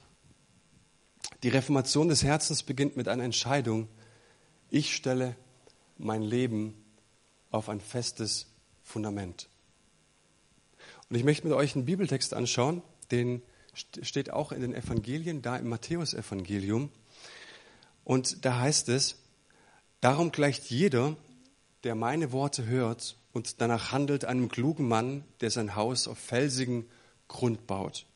[1.43, 3.89] die Reformation des Herzens beginnt mit einer Entscheidung.
[4.69, 5.37] Ich stelle
[5.97, 6.75] mein Leben
[7.51, 8.47] auf ein festes
[8.83, 9.49] Fundament.
[11.09, 15.57] Und ich möchte mit euch einen Bibeltext anschauen, den steht auch in den Evangelien, da
[15.57, 16.91] im Matthäusevangelium.
[18.05, 19.17] Und da heißt es,
[20.01, 21.17] darum gleicht jeder,
[21.85, 26.85] der meine Worte hört und danach handelt, einem klugen Mann, der sein Haus auf felsigen
[27.29, 28.07] Grund baut.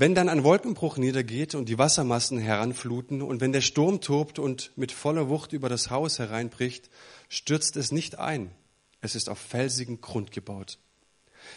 [0.00, 4.70] Wenn dann ein Wolkenbruch niedergeht und die Wassermassen heranfluten und wenn der Sturm tobt und
[4.76, 6.88] mit voller Wucht über das Haus hereinbricht,
[7.28, 8.52] stürzt es nicht ein.
[9.00, 10.78] Es ist auf felsigen Grund gebaut.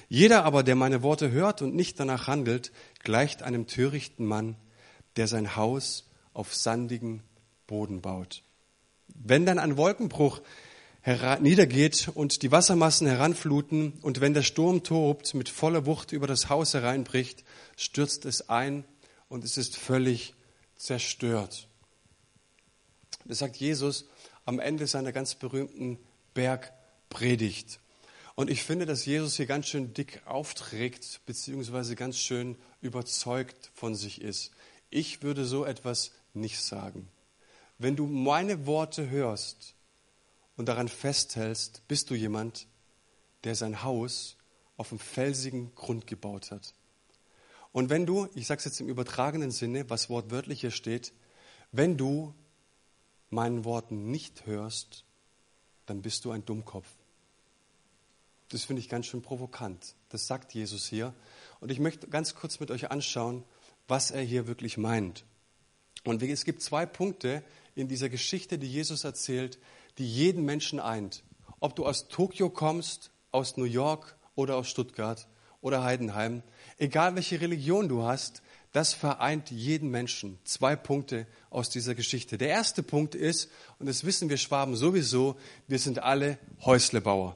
[0.10, 2.72] Jeder aber, der meine Worte hört und nicht danach handelt,
[3.04, 4.56] gleicht einem törichten Mann,
[5.18, 7.22] der sein Haus auf sandigen
[7.68, 8.42] Boden baut.
[9.14, 10.42] Wenn dann ein Wolkenbruch
[11.42, 16.50] niedergeht und die Wassermassen heranfluten und wenn der Sturm tobt, mit voller Wucht über das
[16.50, 17.44] Haus hereinbricht,
[17.76, 18.84] stürzt es ein
[19.30, 20.34] und es ist völlig
[20.76, 21.68] zerstört.
[23.26, 24.06] Das sagt Jesus
[24.46, 26.00] am Ende seiner ganz berühmten
[26.34, 27.80] Bergpredigt.
[28.36, 33.94] Und ich finde, dass Jesus hier ganz schön dick aufträgt, beziehungsweise ganz schön überzeugt von
[33.96, 34.52] sich ist.
[34.90, 37.08] Ich würde so etwas nicht sagen.
[37.78, 39.76] Wenn du meine Worte hörst
[40.56, 42.68] und daran festhältst, bist du jemand,
[43.44, 44.38] der sein Haus
[44.78, 46.74] auf einem felsigen Grund gebaut hat.
[47.72, 51.14] Und wenn du, ich sage es jetzt im übertragenen Sinne, was wortwörtlich hier steht,
[51.72, 52.34] wenn du
[53.30, 55.06] meinen Worten nicht hörst,
[55.86, 56.88] dann bist du ein Dummkopf.
[58.50, 59.96] Das finde ich ganz schön provokant.
[60.10, 61.14] Das sagt Jesus hier.
[61.62, 63.46] Und ich möchte ganz kurz mit euch anschauen,
[63.88, 65.24] was er hier wirklich meint.
[66.04, 67.44] Und es gibt zwei Punkte
[67.76, 69.60] in dieser Geschichte, die Jesus erzählt,
[69.98, 71.24] die jeden Menschen eint.
[71.62, 75.28] Ob du aus Tokio kommst, aus New York oder aus Stuttgart
[75.62, 76.44] oder Heidenheim,
[76.78, 80.40] egal welche Religion du hast, das vereint jeden Menschen.
[80.44, 82.38] Zwei Punkte aus dieser Geschichte.
[82.38, 85.36] Der erste Punkt ist, und das wissen wir Schwaben sowieso,
[85.68, 87.36] wir sind alle Häuslebauer.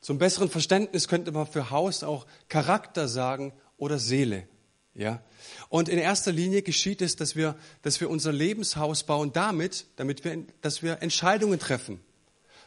[0.00, 4.46] Zum besseren Verständnis könnte man für Haus auch Charakter sagen oder Seele.
[4.94, 5.22] Ja?
[5.68, 10.24] Und in erster Linie geschieht es, dass wir, dass wir unser Lebenshaus bauen damit, damit
[10.24, 12.00] wir, dass wir Entscheidungen treffen.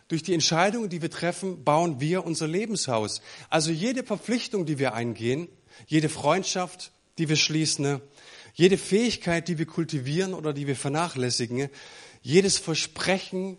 [0.08, 3.22] Durch die Entscheidungen, die wir treffen, bauen wir unser Lebenshaus.
[3.50, 5.48] Also jede Verpflichtung, die wir eingehen,
[5.88, 8.02] jede Freundschaft, die wir schließen,
[8.54, 11.70] jede Fähigkeit, die wir kultivieren oder die wir vernachlässigen,
[12.22, 13.58] jedes Versprechen,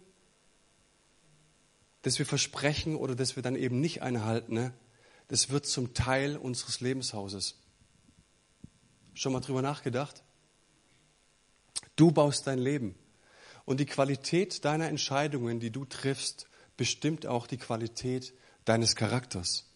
[2.02, 4.72] das wir versprechen oder das wir dann eben nicht einhalten,
[5.28, 7.56] das wird zum Teil unseres Lebenshauses.
[9.14, 10.22] Schon mal drüber nachgedacht?
[11.96, 12.94] Du baust dein Leben.
[13.66, 16.46] Und die Qualität deiner Entscheidungen, die du triffst,
[16.78, 18.32] bestimmt auch die Qualität
[18.64, 19.66] deines Charakters.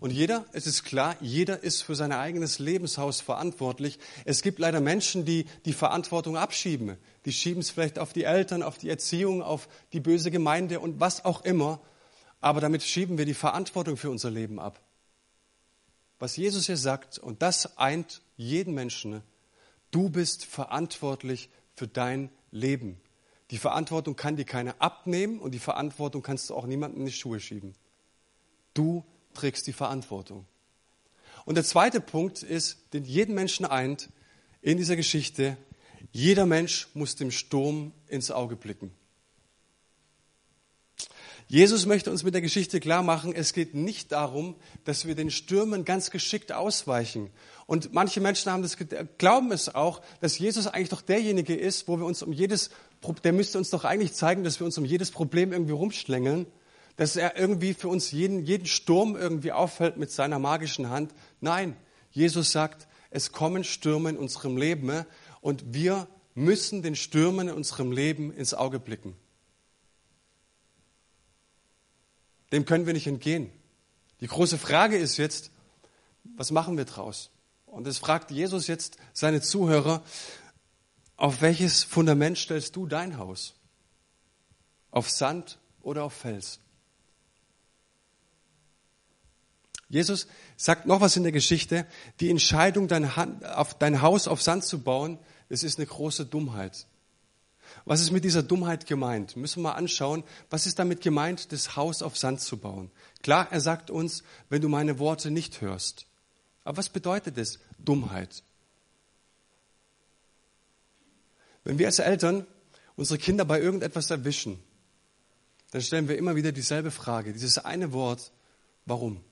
[0.00, 3.98] Und jeder, es ist klar, jeder ist für sein eigenes Lebenshaus verantwortlich.
[4.24, 6.96] Es gibt leider Menschen, die die Verantwortung abschieben.
[7.24, 11.00] Die schieben es vielleicht auf die Eltern, auf die Erziehung, auf die böse Gemeinde und
[11.00, 11.80] was auch immer.
[12.40, 14.80] Aber damit schieben wir die Verantwortung für unser Leben ab.
[16.18, 19.22] Was Jesus hier sagt, und das eint jeden Menschen,
[19.90, 23.00] du bist verantwortlich für dein Leben.
[23.50, 27.12] Die Verantwortung kann dir keiner abnehmen und die Verantwortung kannst du auch niemandem in die
[27.12, 27.74] Schuhe schieben.
[28.72, 30.46] Du trägst die Verantwortung.
[31.44, 34.10] Und der zweite Punkt ist, den jeden Menschen eint
[34.60, 35.56] in dieser Geschichte,
[36.12, 38.92] jeder Mensch muss dem Sturm ins Auge blicken.
[41.48, 45.30] Jesus möchte uns mit der Geschichte klar machen, es geht nicht darum, dass wir den
[45.30, 47.30] Stürmen ganz geschickt ausweichen.
[47.66, 48.76] Und manche Menschen haben das,
[49.18, 52.70] glauben es auch, dass Jesus eigentlich doch derjenige ist, wo wir uns um jedes,
[53.22, 56.46] der müsste uns doch eigentlich zeigen, dass wir uns um jedes Problem irgendwie rumschlängeln,
[56.96, 61.12] dass er irgendwie für uns jeden, jeden Sturm irgendwie auffällt mit seiner magischen Hand.
[61.40, 61.76] Nein,
[62.10, 65.04] Jesus sagt, es kommen Stürme in unserem Leben
[65.40, 69.16] und wir müssen den Stürmen in unserem Leben ins Auge blicken.
[72.52, 73.50] Dem können wir nicht entgehen.
[74.20, 75.50] Die große Frage ist jetzt,
[76.36, 77.30] was machen wir draus?
[77.66, 80.02] Und es fragt Jesus jetzt seine Zuhörer,
[81.16, 83.54] auf welches Fundament stellst du dein Haus?
[84.90, 86.60] Auf Sand oder auf Fels?
[89.88, 91.86] Jesus sagt noch was in der Geschichte,
[92.20, 96.86] die Entscheidung, dein, Haus auf Sand zu bauen, das ist eine große Dummheit.
[97.84, 99.36] Was ist mit dieser Dummheit gemeint?
[99.36, 102.90] Müssen wir mal anschauen, was ist damit gemeint, das Haus auf Sand zu bauen?
[103.22, 106.06] Klar, er sagt uns, wenn du meine Worte nicht hörst.
[106.64, 108.44] Aber was bedeutet es, Dummheit?
[111.64, 112.46] Wenn wir als Eltern
[112.96, 114.58] unsere Kinder bei irgendetwas erwischen,
[115.72, 118.30] dann stellen wir immer wieder dieselbe Frage, dieses eine Wort,
[118.84, 119.24] warum?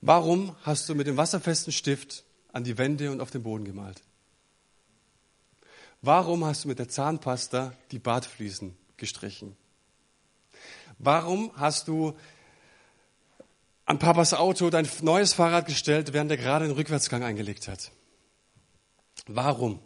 [0.00, 4.02] Warum hast du mit dem wasserfesten Stift an die Wände und auf den Boden gemalt?
[6.02, 9.56] Warum hast du mit der Zahnpasta die Bartfliesen gestrichen?
[10.98, 12.16] Warum hast du
[13.84, 17.90] an Papas Auto dein neues Fahrrad gestellt, während er gerade den Rückwärtsgang eingelegt hat?
[19.26, 19.80] Warum?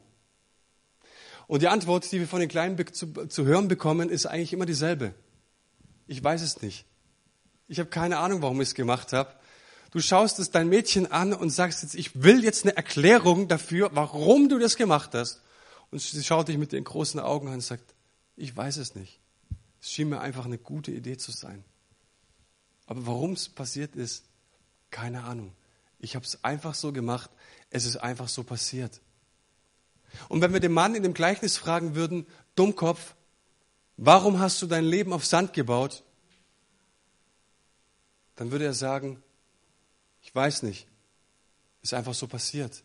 [1.47, 4.67] Und die Antwort, die wir von den Kleinen zu, zu hören bekommen, ist eigentlich immer
[4.67, 5.15] dieselbe.
[6.07, 6.85] Ich weiß es nicht.
[7.67, 9.33] Ich habe keine Ahnung, warum ich es gemacht habe.
[9.91, 13.91] Du schaust es dein Mädchen an und sagst jetzt, ich will jetzt eine Erklärung dafür,
[13.95, 15.44] warum du das gemacht hast.
[15.95, 17.95] Und sie schaut dich mit den großen Augen an und sagt,
[18.35, 19.21] ich weiß es nicht.
[19.81, 21.63] Es schien mir einfach eine gute Idee zu sein.
[22.87, 24.25] Aber warum es passiert ist,
[24.91, 25.53] keine Ahnung.
[26.01, 27.31] Ich habe es einfach so gemacht,
[27.71, 29.01] es ist einfach so passiert.
[30.29, 32.27] Und wenn wir den Mann in dem Gleichnis fragen würden,
[32.57, 33.15] Dummkopf,
[33.97, 36.03] warum hast du dein Leben auf Sand gebaut?
[38.35, 39.23] Dann würde er sagen,
[40.23, 40.89] ich weiß nicht,
[41.83, 42.83] ist einfach so passiert.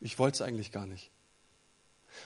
[0.00, 1.11] Ich wollte es eigentlich gar nicht.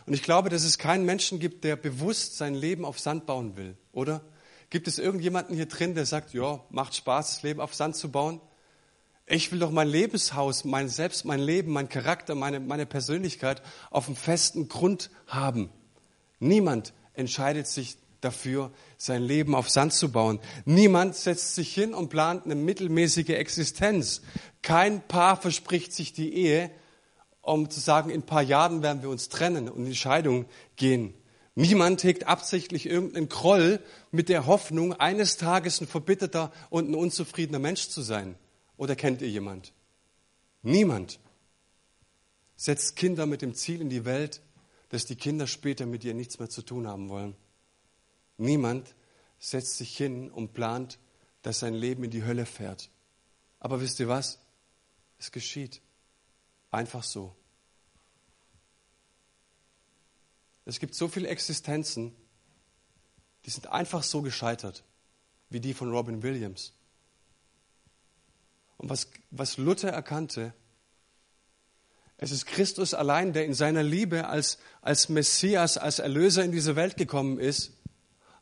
[0.04, 3.56] Und ich glaube, dass es keinen Menschen gibt, der bewusst sein Leben auf Sand bauen
[3.56, 4.22] will, oder?
[4.68, 8.11] Gibt es irgendjemanden hier drin, der sagt, ja, macht Spaß, das Leben auf Sand zu
[8.11, 8.40] bauen?
[9.26, 14.06] Ich will doch mein Lebenshaus, mein Selbst, mein Leben, mein Charakter, meine, meine Persönlichkeit auf
[14.06, 15.70] einem festen Grund haben.
[16.38, 20.38] Niemand entscheidet sich dafür, sein Leben auf Sand zu bauen.
[20.64, 24.22] Niemand setzt sich hin und plant eine mittelmäßige Existenz.
[24.62, 26.70] Kein Paar verspricht sich die Ehe,
[27.46, 30.46] um zu sagen, in ein paar Jahren werden wir uns trennen und in die Scheidung
[30.76, 31.14] gehen.
[31.54, 33.80] Niemand hegt absichtlich irgendeinen Groll
[34.11, 38.35] mit der Hoffnung, eines Tages ein verbitterter und ein unzufriedener Mensch zu sein.
[38.76, 39.72] Oder kennt ihr jemand?
[40.62, 41.18] Niemand
[42.56, 44.42] setzt Kinder mit dem Ziel in die Welt,
[44.88, 47.37] dass die Kinder später mit ihr nichts mehr zu tun haben wollen.
[48.38, 48.94] Niemand
[49.38, 50.98] setzt sich hin und plant,
[51.42, 52.90] dass sein Leben in die Hölle fährt.
[53.61, 54.40] Aber wisst ihr was?
[55.18, 55.80] Es geschieht.
[56.77, 57.35] Einfach so.
[60.67, 62.15] Es gibt so viele Existenzen,
[63.47, 64.85] die sind einfach so gescheitert,
[65.49, 66.75] wie die von Robin Williams.
[68.77, 70.53] Und was, was Luther erkannte,
[72.19, 76.77] es ist Christus allein, der in seiner Liebe als, als Messias, als Erlöser in diese
[76.77, 77.73] Welt gekommen ist,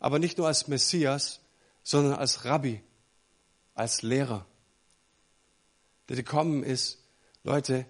[0.00, 1.38] aber nicht nur als Messias,
[1.84, 2.82] sondern als Rabbi,
[3.74, 4.44] als Lehrer,
[6.08, 6.98] der gekommen ist,
[7.44, 7.86] Leute,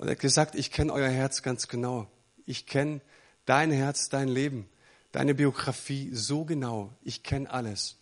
[0.00, 2.10] und er hat gesagt, ich kenne euer Herz ganz genau.
[2.46, 3.02] Ich kenne
[3.44, 4.66] dein Herz, dein Leben,
[5.12, 6.96] deine Biografie so genau.
[7.02, 7.98] Ich kenne alles.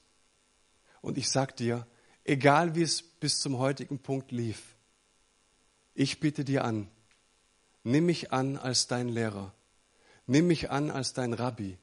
[1.01, 1.89] Und ich sag dir,
[2.23, 4.77] egal wie es bis zum heutigen Punkt lief,
[5.93, 6.89] ich biete dir an,
[7.83, 9.53] nimm mich an als dein Lehrer,
[10.25, 11.79] nimm mich an als dein Rabbi,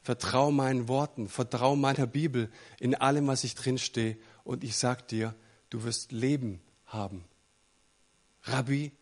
[0.00, 2.50] vertrau meinen Worten, vertrau meiner Bibel
[2.80, 5.34] in allem, was ich drinstehe und ich sag dir,
[5.68, 7.22] du wirst Leben haben.
[8.44, 8.92] Rabbi,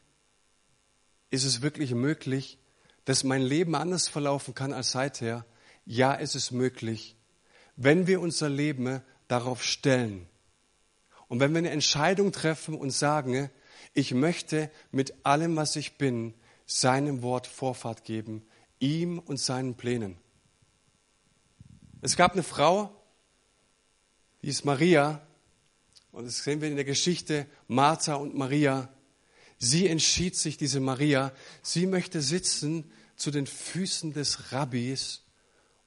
[1.31, 2.59] ist es wirklich möglich,
[3.05, 5.45] dass mein Leben anders verlaufen kann als seither?
[5.85, 7.17] Ja, es ist möglich,
[7.77, 10.27] wenn wir unser Leben darauf stellen.
[11.29, 13.51] Und wenn wir eine Entscheidung treffen und sagen,
[13.95, 16.35] ich möchte mit allem, was ich bin,
[16.67, 18.47] seinem Wort Vorfahrt geben,
[18.79, 20.19] ihm und seinen Plänen.
[22.03, 22.95] Es gab eine Frau,
[24.43, 25.27] die ist Maria,
[26.13, 28.89] und das sehen wir in der Geschichte Martha und Maria.
[29.59, 35.23] Sie entschied sich, diese Maria, sie möchte sitzen zu den Füßen des Rabbis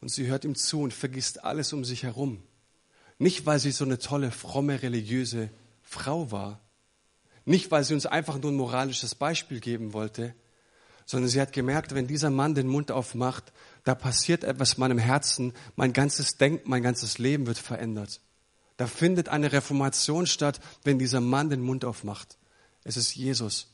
[0.02, 2.42] und sie hört ihm zu und vergisst alles um sich herum.
[3.20, 5.50] Nicht, weil sie so eine tolle, fromme, religiöse
[5.84, 6.62] Frau war,
[7.46, 10.36] nicht, weil sie uns einfach nur ein moralisches Beispiel geben wollte,
[11.06, 13.52] sondern sie hat gemerkt, wenn dieser Mann den Mund aufmacht,
[13.84, 18.22] da passiert etwas in meinem Herzen, mein ganzes Denken, mein ganzes Leben wird verändert.
[18.78, 22.38] Da findet eine Reformation statt, wenn dieser Mann den Mund aufmacht.
[22.90, 23.68] Es ist Jesus.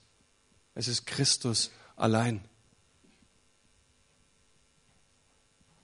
[0.74, 2.42] Es ist Christus allein.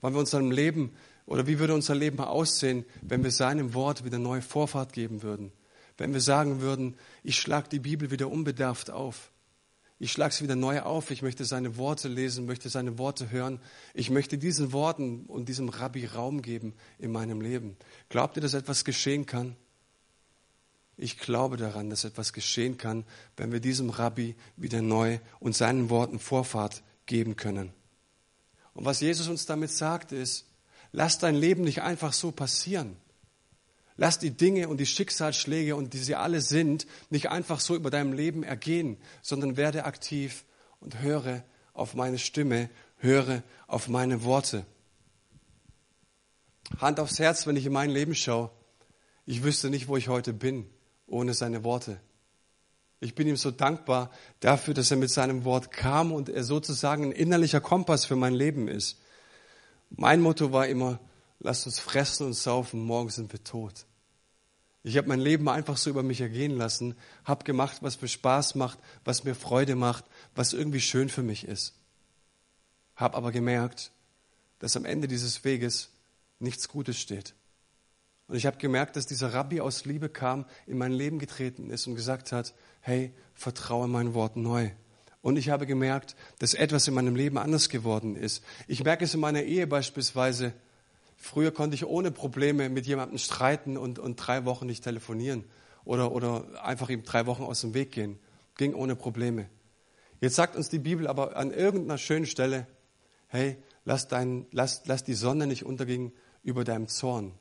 [0.02, 4.18] Wollen wir unserem Leben oder wie würde unser Leben aussehen, wenn wir seinem Wort wieder
[4.18, 5.50] neue Vorfahrt geben würden?
[5.96, 9.32] Wenn wir sagen würden, ich schlage die Bibel wieder unbedarft auf.
[9.98, 11.10] Ich schlage sie wieder neu auf.
[11.10, 13.60] Ich möchte seine Worte lesen, möchte seine Worte hören.
[13.94, 17.78] Ich möchte diesen Worten und diesem Rabbi Raum geben in meinem Leben.
[18.10, 19.56] Glaubt ihr, dass etwas geschehen kann?
[20.96, 23.04] Ich glaube daran, dass etwas geschehen kann,
[23.36, 27.72] wenn wir diesem Rabbi wieder neu und seinen Worten Vorfahrt geben können.
[28.74, 30.46] Und was Jesus uns damit sagt, ist,
[30.92, 32.96] lass dein Leben nicht einfach so passieren.
[33.96, 37.90] Lass die Dinge und die Schicksalsschläge und die sie alle sind, nicht einfach so über
[37.90, 40.44] deinem Leben ergehen, sondern werde aktiv
[40.80, 41.42] und höre
[41.74, 44.64] auf meine Stimme, höre auf meine Worte.
[46.78, 48.50] Hand aufs Herz, wenn ich in mein Leben schaue.
[49.26, 50.66] Ich wüsste nicht, wo ich heute bin
[51.12, 52.00] ohne seine Worte.
[53.00, 57.06] Ich bin ihm so dankbar dafür, dass er mit seinem Wort kam und er sozusagen
[57.06, 59.00] ein innerlicher Kompass für mein Leben ist.
[59.90, 61.00] Mein Motto war immer,
[61.40, 63.86] lasst uns fressen und saufen, morgen sind wir tot.
[64.84, 68.54] Ich habe mein Leben einfach so über mich ergehen lassen, habe gemacht, was mir Spaß
[68.56, 71.74] macht, was mir Freude macht, was irgendwie schön für mich ist.
[72.96, 73.92] Habe aber gemerkt,
[74.58, 75.90] dass am Ende dieses Weges
[76.38, 77.34] nichts Gutes steht.
[78.32, 81.86] Und ich habe gemerkt, dass dieser Rabbi aus Liebe kam, in mein Leben getreten ist
[81.86, 84.70] und gesagt hat, hey, vertraue mein Wort neu.
[85.20, 88.42] Und ich habe gemerkt, dass etwas in meinem Leben anders geworden ist.
[88.68, 90.54] Ich merke es in meiner Ehe beispielsweise.
[91.18, 95.44] Früher konnte ich ohne Probleme mit jemandem streiten und, und drei Wochen nicht telefonieren
[95.84, 98.18] oder, oder einfach ihm drei Wochen aus dem Weg gehen.
[98.56, 99.50] Ging ohne Probleme.
[100.22, 102.66] Jetzt sagt uns die Bibel aber an irgendeiner schönen Stelle,
[103.28, 107.34] hey, lass, dein, lass, lass die Sonne nicht untergehen über deinem Zorn.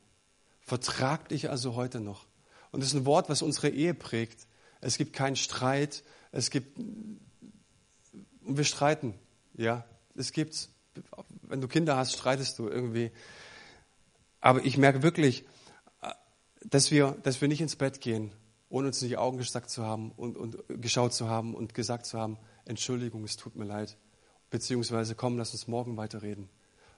[0.62, 2.26] Vertrag dich also heute noch.
[2.72, 4.48] Und das ist ein Wort, was unsere Ehe prägt.
[4.80, 9.14] Es gibt keinen Streit, es gibt, und wir streiten,
[9.56, 10.70] ja, es gibt's.
[11.44, 13.12] Wenn du Kinder hast, streitest du irgendwie.
[14.40, 15.46] Aber ich merke wirklich,
[16.64, 18.32] dass wir, dass wir nicht ins Bett gehen,
[18.70, 22.06] ohne uns in die Augen gestackt zu haben und, und geschaut zu haben und gesagt
[22.06, 23.98] zu haben, Entschuldigung, es tut mir leid.
[24.50, 26.50] Beziehungsweise, komm, lass uns morgen weiterreden.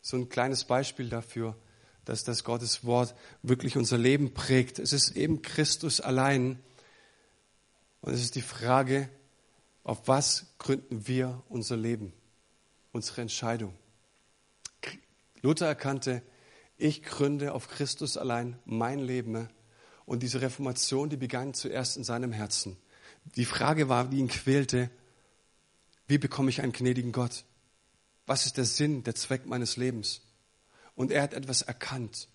[0.01, 1.55] So ein kleines Beispiel dafür,
[2.05, 4.79] dass das Gottes Wort wirklich unser Leben prägt.
[4.79, 6.59] Es ist eben Christus allein.
[8.01, 9.09] Und es ist die Frage,
[9.83, 12.13] auf was gründen wir unser Leben,
[12.91, 13.73] unsere Entscheidung.
[15.41, 16.21] Luther erkannte,
[16.77, 19.49] ich gründe auf Christus allein mein Leben.
[20.05, 22.77] Und diese Reformation, die begann zuerst in seinem Herzen.
[23.35, 24.89] Die Frage war, die ihn quälte,
[26.07, 27.45] wie bekomme ich einen gnädigen Gott?
[28.25, 30.21] Was ist der Sinn, der Zweck meines Lebens?
[30.95, 32.27] Und er hat etwas erkannt.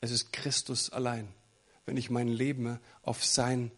[0.00, 1.28] Es ist Christus allein.
[1.86, 3.70] Wenn ich mein Leben auf sein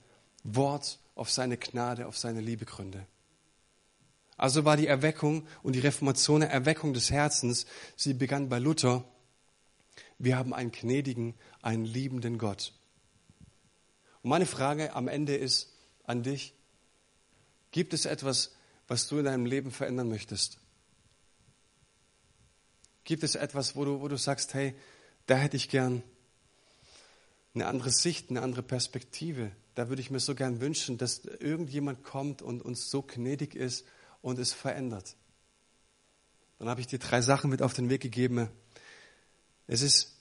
[0.45, 3.07] Wort, auf seine Gnade, auf seine Liebe gründe.
[4.37, 7.67] Also war die Erweckung und die Reformation eine Erweckung des Herzens.
[7.97, 9.05] Sie begann bei Luther.
[10.19, 12.73] Wir haben einen gnädigen, einen liebenden Gott.
[14.23, 15.73] Und meine Frage am Ende ist,
[16.05, 16.55] an dich?
[17.71, 18.55] Gibt es etwas,
[18.89, 20.59] was du in deinem Leben verändern möchtest?
[23.05, 24.75] Gibt es etwas, wo du, wo du sagst, hey,
[25.27, 26.03] da hätte ich gern
[27.55, 29.53] eine andere Sicht, eine andere Perspektive.
[29.75, 33.87] Da würde ich mir so gern wünschen, dass irgendjemand kommt und uns so gnädig ist
[34.21, 35.17] und es verändert.
[36.59, 38.49] Dann habe ich dir drei Sachen mit auf den Weg gegeben.
[39.67, 40.17] Es ist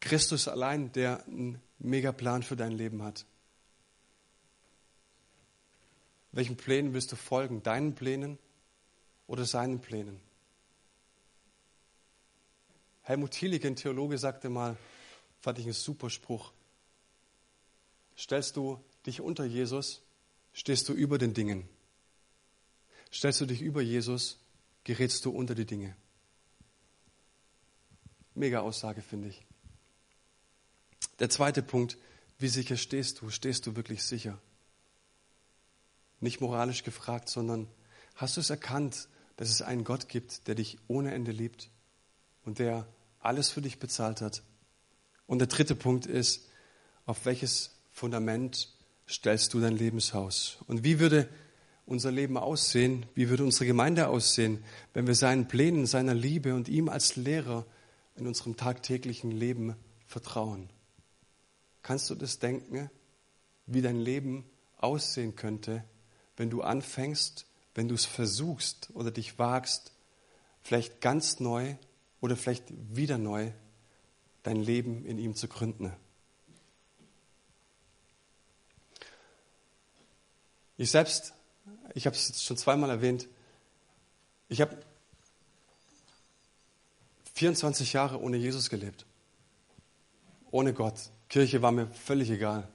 [0.00, 3.26] Christus allein, der einen Megaplan für dein Leben hat.
[6.32, 7.62] Welchen Plänen willst du folgen?
[7.62, 8.38] Deinen Plänen
[9.26, 10.18] oder seinen Plänen?
[13.12, 14.74] Helmut Thielicke, ein Theologe, sagte mal,
[15.38, 16.50] fand ich einen super Spruch.
[18.16, 20.00] Stellst du dich unter Jesus,
[20.54, 21.68] stehst du über den Dingen.
[23.12, 24.38] Stellst du dich über Jesus,
[24.84, 25.94] gerätst du unter die Dinge.
[28.34, 29.42] Mega Aussage, finde ich.
[31.18, 31.98] Der zweite Punkt,
[32.38, 33.28] wie sicher stehst du?
[33.28, 34.38] Stehst du wirklich sicher?
[36.20, 37.68] Nicht moralisch gefragt, sondern
[38.14, 39.06] hast du es erkannt,
[39.36, 41.68] dass es einen Gott gibt, der dich ohne Ende liebt
[42.46, 42.86] und der
[43.22, 44.42] alles für dich bezahlt hat?
[45.26, 46.48] Und der dritte Punkt ist,
[47.06, 48.68] auf welches Fundament
[49.08, 50.58] stellst du dein Lebenshaus?
[50.66, 51.28] Und wie würde
[51.86, 53.06] unser Leben aussehen?
[53.14, 54.64] Wie würde unsere Gemeinde aussehen,
[54.94, 57.66] wenn wir seinen Plänen, seiner Liebe und ihm als Lehrer
[58.16, 60.70] in unserem tagtäglichen Leben vertrauen?
[61.82, 62.90] Kannst du das denken,
[63.66, 64.44] wie dein Leben
[64.78, 65.84] aussehen könnte,
[66.36, 69.92] wenn du anfängst, wenn du es versuchst oder dich wagst,
[70.62, 71.74] vielleicht ganz neu
[72.22, 72.64] oder vielleicht
[72.96, 73.50] wieder neu
[74.42, 75.92] dein Leben in ihm zu gründen?
[80.78, 81.34] Ich selbst,
[81.94, 83.28] ich habe es jetzt schon zweimal erwähnt,
[84.48, 84.78] ich habe
[87.34, 89.04] 24 Jahre ohne Jesus gelebt.
[90.50, 91.10] Ohne Gott.
[91.28, 92.68] Kirche war mir völlig egal.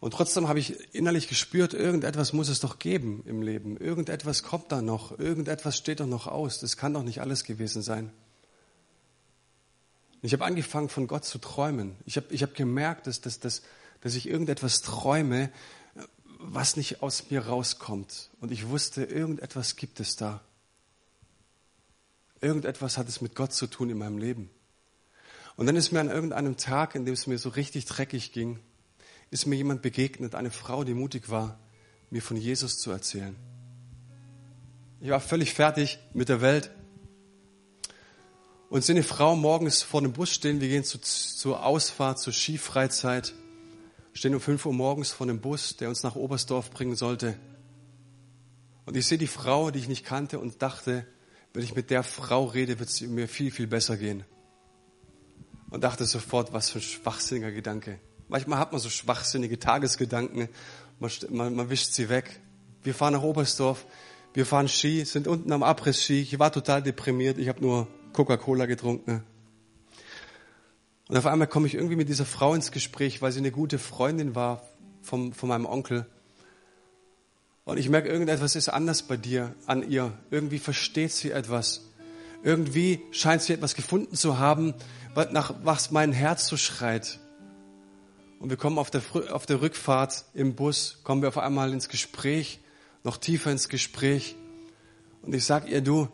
[0.00, 3.76] Und trotzdem habe ich innerlich gespürt, irgendetwas muss es doch geben im Leben.
[3.76, 5.18] Irgendetwas kommt da noch.
[5.18, 6.58] Irgendetwas steht doch noch aus.
[6.58, 8.10] Das kann doch nicht alles gewesen sein.
[10.22, 11.96] Ich habe angefangen, von Gott zu träumen.
[12.06, 13.62] Ich habe ich hab gemerkt, dass, dass, dass,
[14.00, 15.50] dass ich irgendetwas träume,
[16.38, 18.30] was nicht aus mir rauskommt.
[18.40, 20.40] Und ich wusste, irgendetwas gibt es da.
[22.40, 24.48] Irgendetwas hat es mit Gott zu tun in meinem Leben.
[25.56, 28.60] Und dann ist mir an irgendeinem Tag, in dem es mir so richtig dreckig ging,
[29.30, 31.58] ist mir jemand begegnet, eine Frau, die mutig war,
[32.10, 33.36] mir von Jesus zu erzählen.
[35.00, 36.70] Ich war völlig fertig mit der Welt.
[38.68, 42.32] Und sehe eine Frau morgens vor dem Bus stehen, wir gehen zu, zur Ausfahrt, zur
[42.32, 43.34] Skifreizeit
[44.12, 47.36] stehen um 5 Uhr morgens vor einem Bus, der uns nach Oberstdorf bringen sollte.
[48.84, 51.06] Und ich sehe die Frau, die ich nicht kannte und dachte,
[51.52, 54.24] wenn ich mit der Frau rede, wird es mir viel, viel besser gehen.
[55.70, 58.00] Und dachte sofort, was für ein schwachsinniger Gedanke.
[58.30, 60.48] Manchmal hat man so schwachsinnige Tagesgedanken,
[61.00, 62.38] man, man, man wischt sie weg.
[62.84, 63.84] Wir fahren nach Oberstdorf,
[64.34, 66.20] wir fahren Ski, sind unten am Abriss-Ski.
[66.20, 69.24] Ich war total deprimiert, ich habe nur Coca-Cola getrunken.
[71.08, 73.80] Und auf einmal komme ich irgendwie mit dieser Frau ins Gespräch, weil sie eine gute
[73.80, 74.62] Freundin war
[75.02, 76.06] vom, von meinem Onkel.
[77.64, 80.12] Und ich merke, irgendetwas ist anders bei dir, an ihr.
[80.30, 81.80] Irgendwie versteht sie etwas.
[82.44, 84.74] Irgendwie scheint sie etwas gefunden zu haben,
[85.32, 87.18] nach was mein Herz so schreit.
[88.40, 91.90] Und wir kommen auf der, auf der Rückfahrt im Bus, kommen wir auf einmal ins
[91.90, 92.58] Gespräch,
[93.04, 94.34] noch tiefer ins Gespräch.
[95.20, 96.08] Und ich sage ihr, du,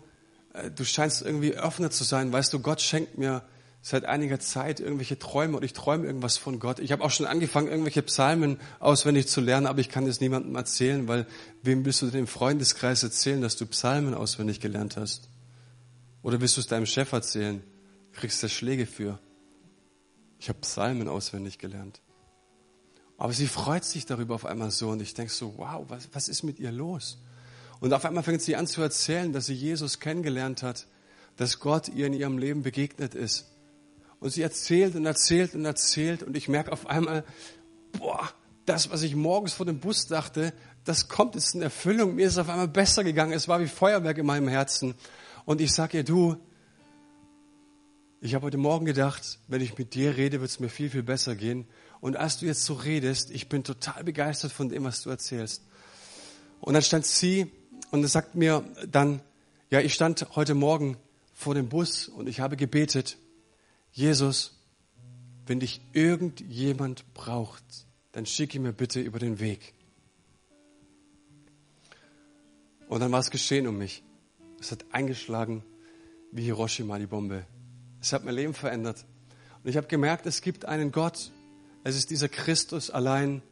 [0.53, 2.33] äh, du scheinst irgendwie offener zu sein.
[2.33, 3.43] Weißt du, Gott schenkt mir
[3.81, 6.81] seit einiger Zeit irgendwelche Träume und ich träume irgendwas von Gott.
[6.81, 10.57] Ich habe auch schon angefangen, irgendwelche Psalmen auswendig zu lernen, aber ich kann das niemandem
[10.57, 11.29] erzählen, weil
[11.63, 15.29] wem willst du dem Freundeskreis erzählen, dass du Psalmen auswendig gelernt hast?
[16.23, 17.63] Oder willst du es deinem Chef erzählen?
[18.13, 19.21] Du kriegst da Schläge für.
[20.41, 22.01] Ich habe Psalmen auswendig gelernt.
[23.19, 26.29] Aber sie freut sich darüber auf einmal so und ich denke so, wow, was, was
[26.29, 27.19] ist mit ihr los?
[27.81, 30.87] Und auf einmal fängt sie an zu erzählen, dass sie Jesus kennengelernt hat,
[31.37, 33.47] dass Gott ihr in ihrem Leben begegnet ist
[34.21, 37.25] und sie erzählt und erzählt und erzählt und ich merke auf einmal,
[37.93, 38.29] boah,
[38.65, 40.53] das, was ich morgens vor dem Bus dachte,
[40.85, 42.15] das kommt jetzt in Erfüllung.
[42.15, 43.33] Mir ist es auf einmal besser gegangen.
[43.33, 44.95] Es war wie Feuerwerk in meinem Herzen.
[45.45, 46.37] Und ich sage ihr, du,
[48.21, 51.03] ich habe heute Morgen gedacht, wenn ich mit dir rede, wird es mir viel, viel
[51.03, 51.67] besser gehen.
[52.01, 55.63] Und als du jetzt so redest, ich bin total begeistert von dem, was du erzählst.
[56.61, 57.51] Und dann stand sie
[57.91, 59.21] und sagt mir dann,
[59.71, 60.97] ja, ich stand heute Morgen
[61.35, 63.19] vor dem Bus und ich habe gebetet
[63.93, 64.59] Jesus,
[65.47, 67.65] wenn dich irgendjemand braucht,
[68.13, 69.73] dann schicke mir bitte über den Weg.
[72.89, 74.03] Und dann war es geschehen um mich.
[74.61, 75.65] Es hat eingeschlagen
[76.33, 77.47] wie Hiroshima die Bombe.
[78.01, 79.05] Es hat mein Leben verändert.
[79.63, 81.33] Und ich habe gemerkt, es gibt einen Gott.
[81.87, 83.43] Es ist dieser Christus allein,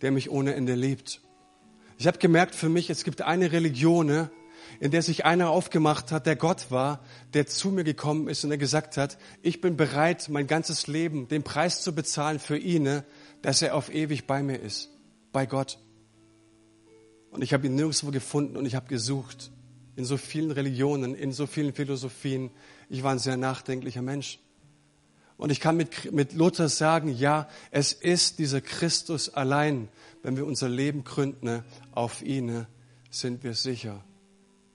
[0.00, 1.20] der mich ohne Ende liebt.
[1.98, 4.30] Ich habe gemerkt für mich, es gibt eine Religion, ne,
[4.80, 7.04] in der sich einer aufgemacht hat, der Gott war,
[7.34, 11.28] der zu mir gekommen ist und der gesagt hat, ich bin bereit, mein ganzes Leben
[11.28, 13.04] den Preis zu bezahlen für ihn, ne,
[13.42, 14.88] dass er auf ewig bei mir ist,
[15.30, 15.78] bei Gott.
[17.32, 19.50] Und ich habe ihn nirgendwo gefunden und ich habe gesucht,
[19.94, 22.50] in so vielen Religionen, in so vielen Philosophien.
[22.88, 24.38] Ich war ein sehr nachdenklicher Mensch.
[25.36, 29.88] Und ich kann mit, mit Luther sagen, ja, es ist dieser Christus allein.
[30.22, 32.66] Wenn wir unser Leben gründen auf ihn,
[33.10, 34.04] sind wir sicher.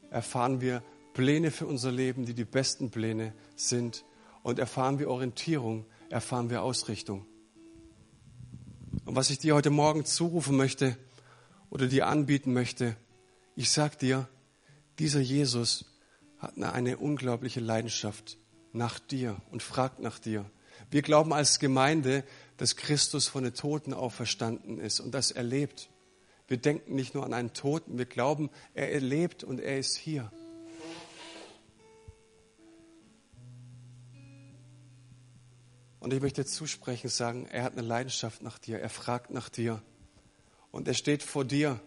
[0.09, 0.83] Erfahren wir
[1.13, 4.03] Pläne für unser Leben, die die besten Pläne sind.
[4.43, 7.25] Und erfahren wir Orientierung, erfahren wir Ausrichtung.
[9.05, 10.97] Und was ich dir heute Morgen zurufen möchte
[11.69, 12.95] oder dir anbieten möchte,
[13.55, 14.27] ich sag dir,
[14.99, 15.85] dieser Jesus
[16.37, 18.38] hat eine unglaubliche Leidenschaft
[18.73, 20.45] nach dir und fragt nach dir.
[20.91, 22.23] Wir glauben als Gemeinde,
[22.57, 25.89] dass Christus von den Toten auferstanden ist und das erlebt.
[26.47, 30.31] Wir denken nicht nur an einen Toten, wir glauben, er erlebt und er ist hier.
[35.99, 39.81] Und ich möchte zusprechen, sagen, er hat eine Leidenschaft nach dir, er fragt nach dir.
[40.71, 41.79] Und er steht vor dir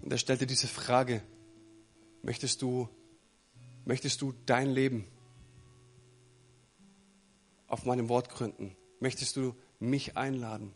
[0.00, 1.22] und er stellt dir diese Frage,
[2.22, 2.88] möchtest du,
[3.84, 5.06] möchtest du dein Leben
[7.72, 8.76] auf meinem Wort gründen?
[9.00, 10.74] Möchtest du mich einladen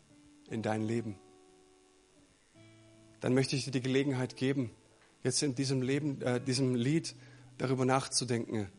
[0.49, 1.19] in dein Leben?
[3.19, 4.71] Dann möchte ich dir die Gelegenheit geben,
[5.23, 7.15] jetzt in diesem Leben, äh, diesem Lied
[7.59, 8.69] darüber nachzudenken.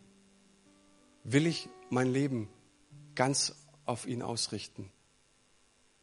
[1.22, 2.48] Will ich mein Leben
[3.14, 3.54] ganz
[3.84, 4.90] auf ihn ausrichten?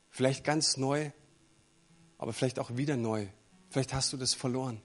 [0.10, 1.12] Vielleicht ganz neu,
[2.18, 3.28] aber vielleicht auch wieder neu.
[3.70, 4.82] Vielleicht hast du das verloren.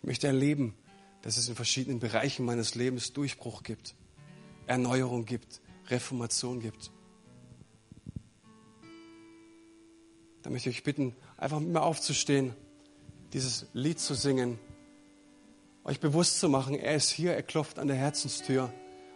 [0.00, 0.74] Ich möchte erleben,
[1.22, 3.94] dass es in verschiedenen Bereichen meines Lebens Durchbruch gibt,
[4.66, 6.90] Erneuerung gibt, Reformation gibt.
[10.42, 12.54] Da möchte ich euch bitten, einfach mit mir aufzustehen,
[13.32, 14.58] dieses Lied zu singen,
[15.84, 18.72] euch bewusst zu machen, er ist hier, er klopft an der Herzenstür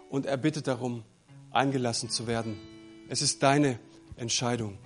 [0.08, 1.04] und er bittet darum,
[1.50, 2.56] eingelassen zu werden.
[3.08, 3.78] Es ist deine
[4.16, 4.78] Entscheidung.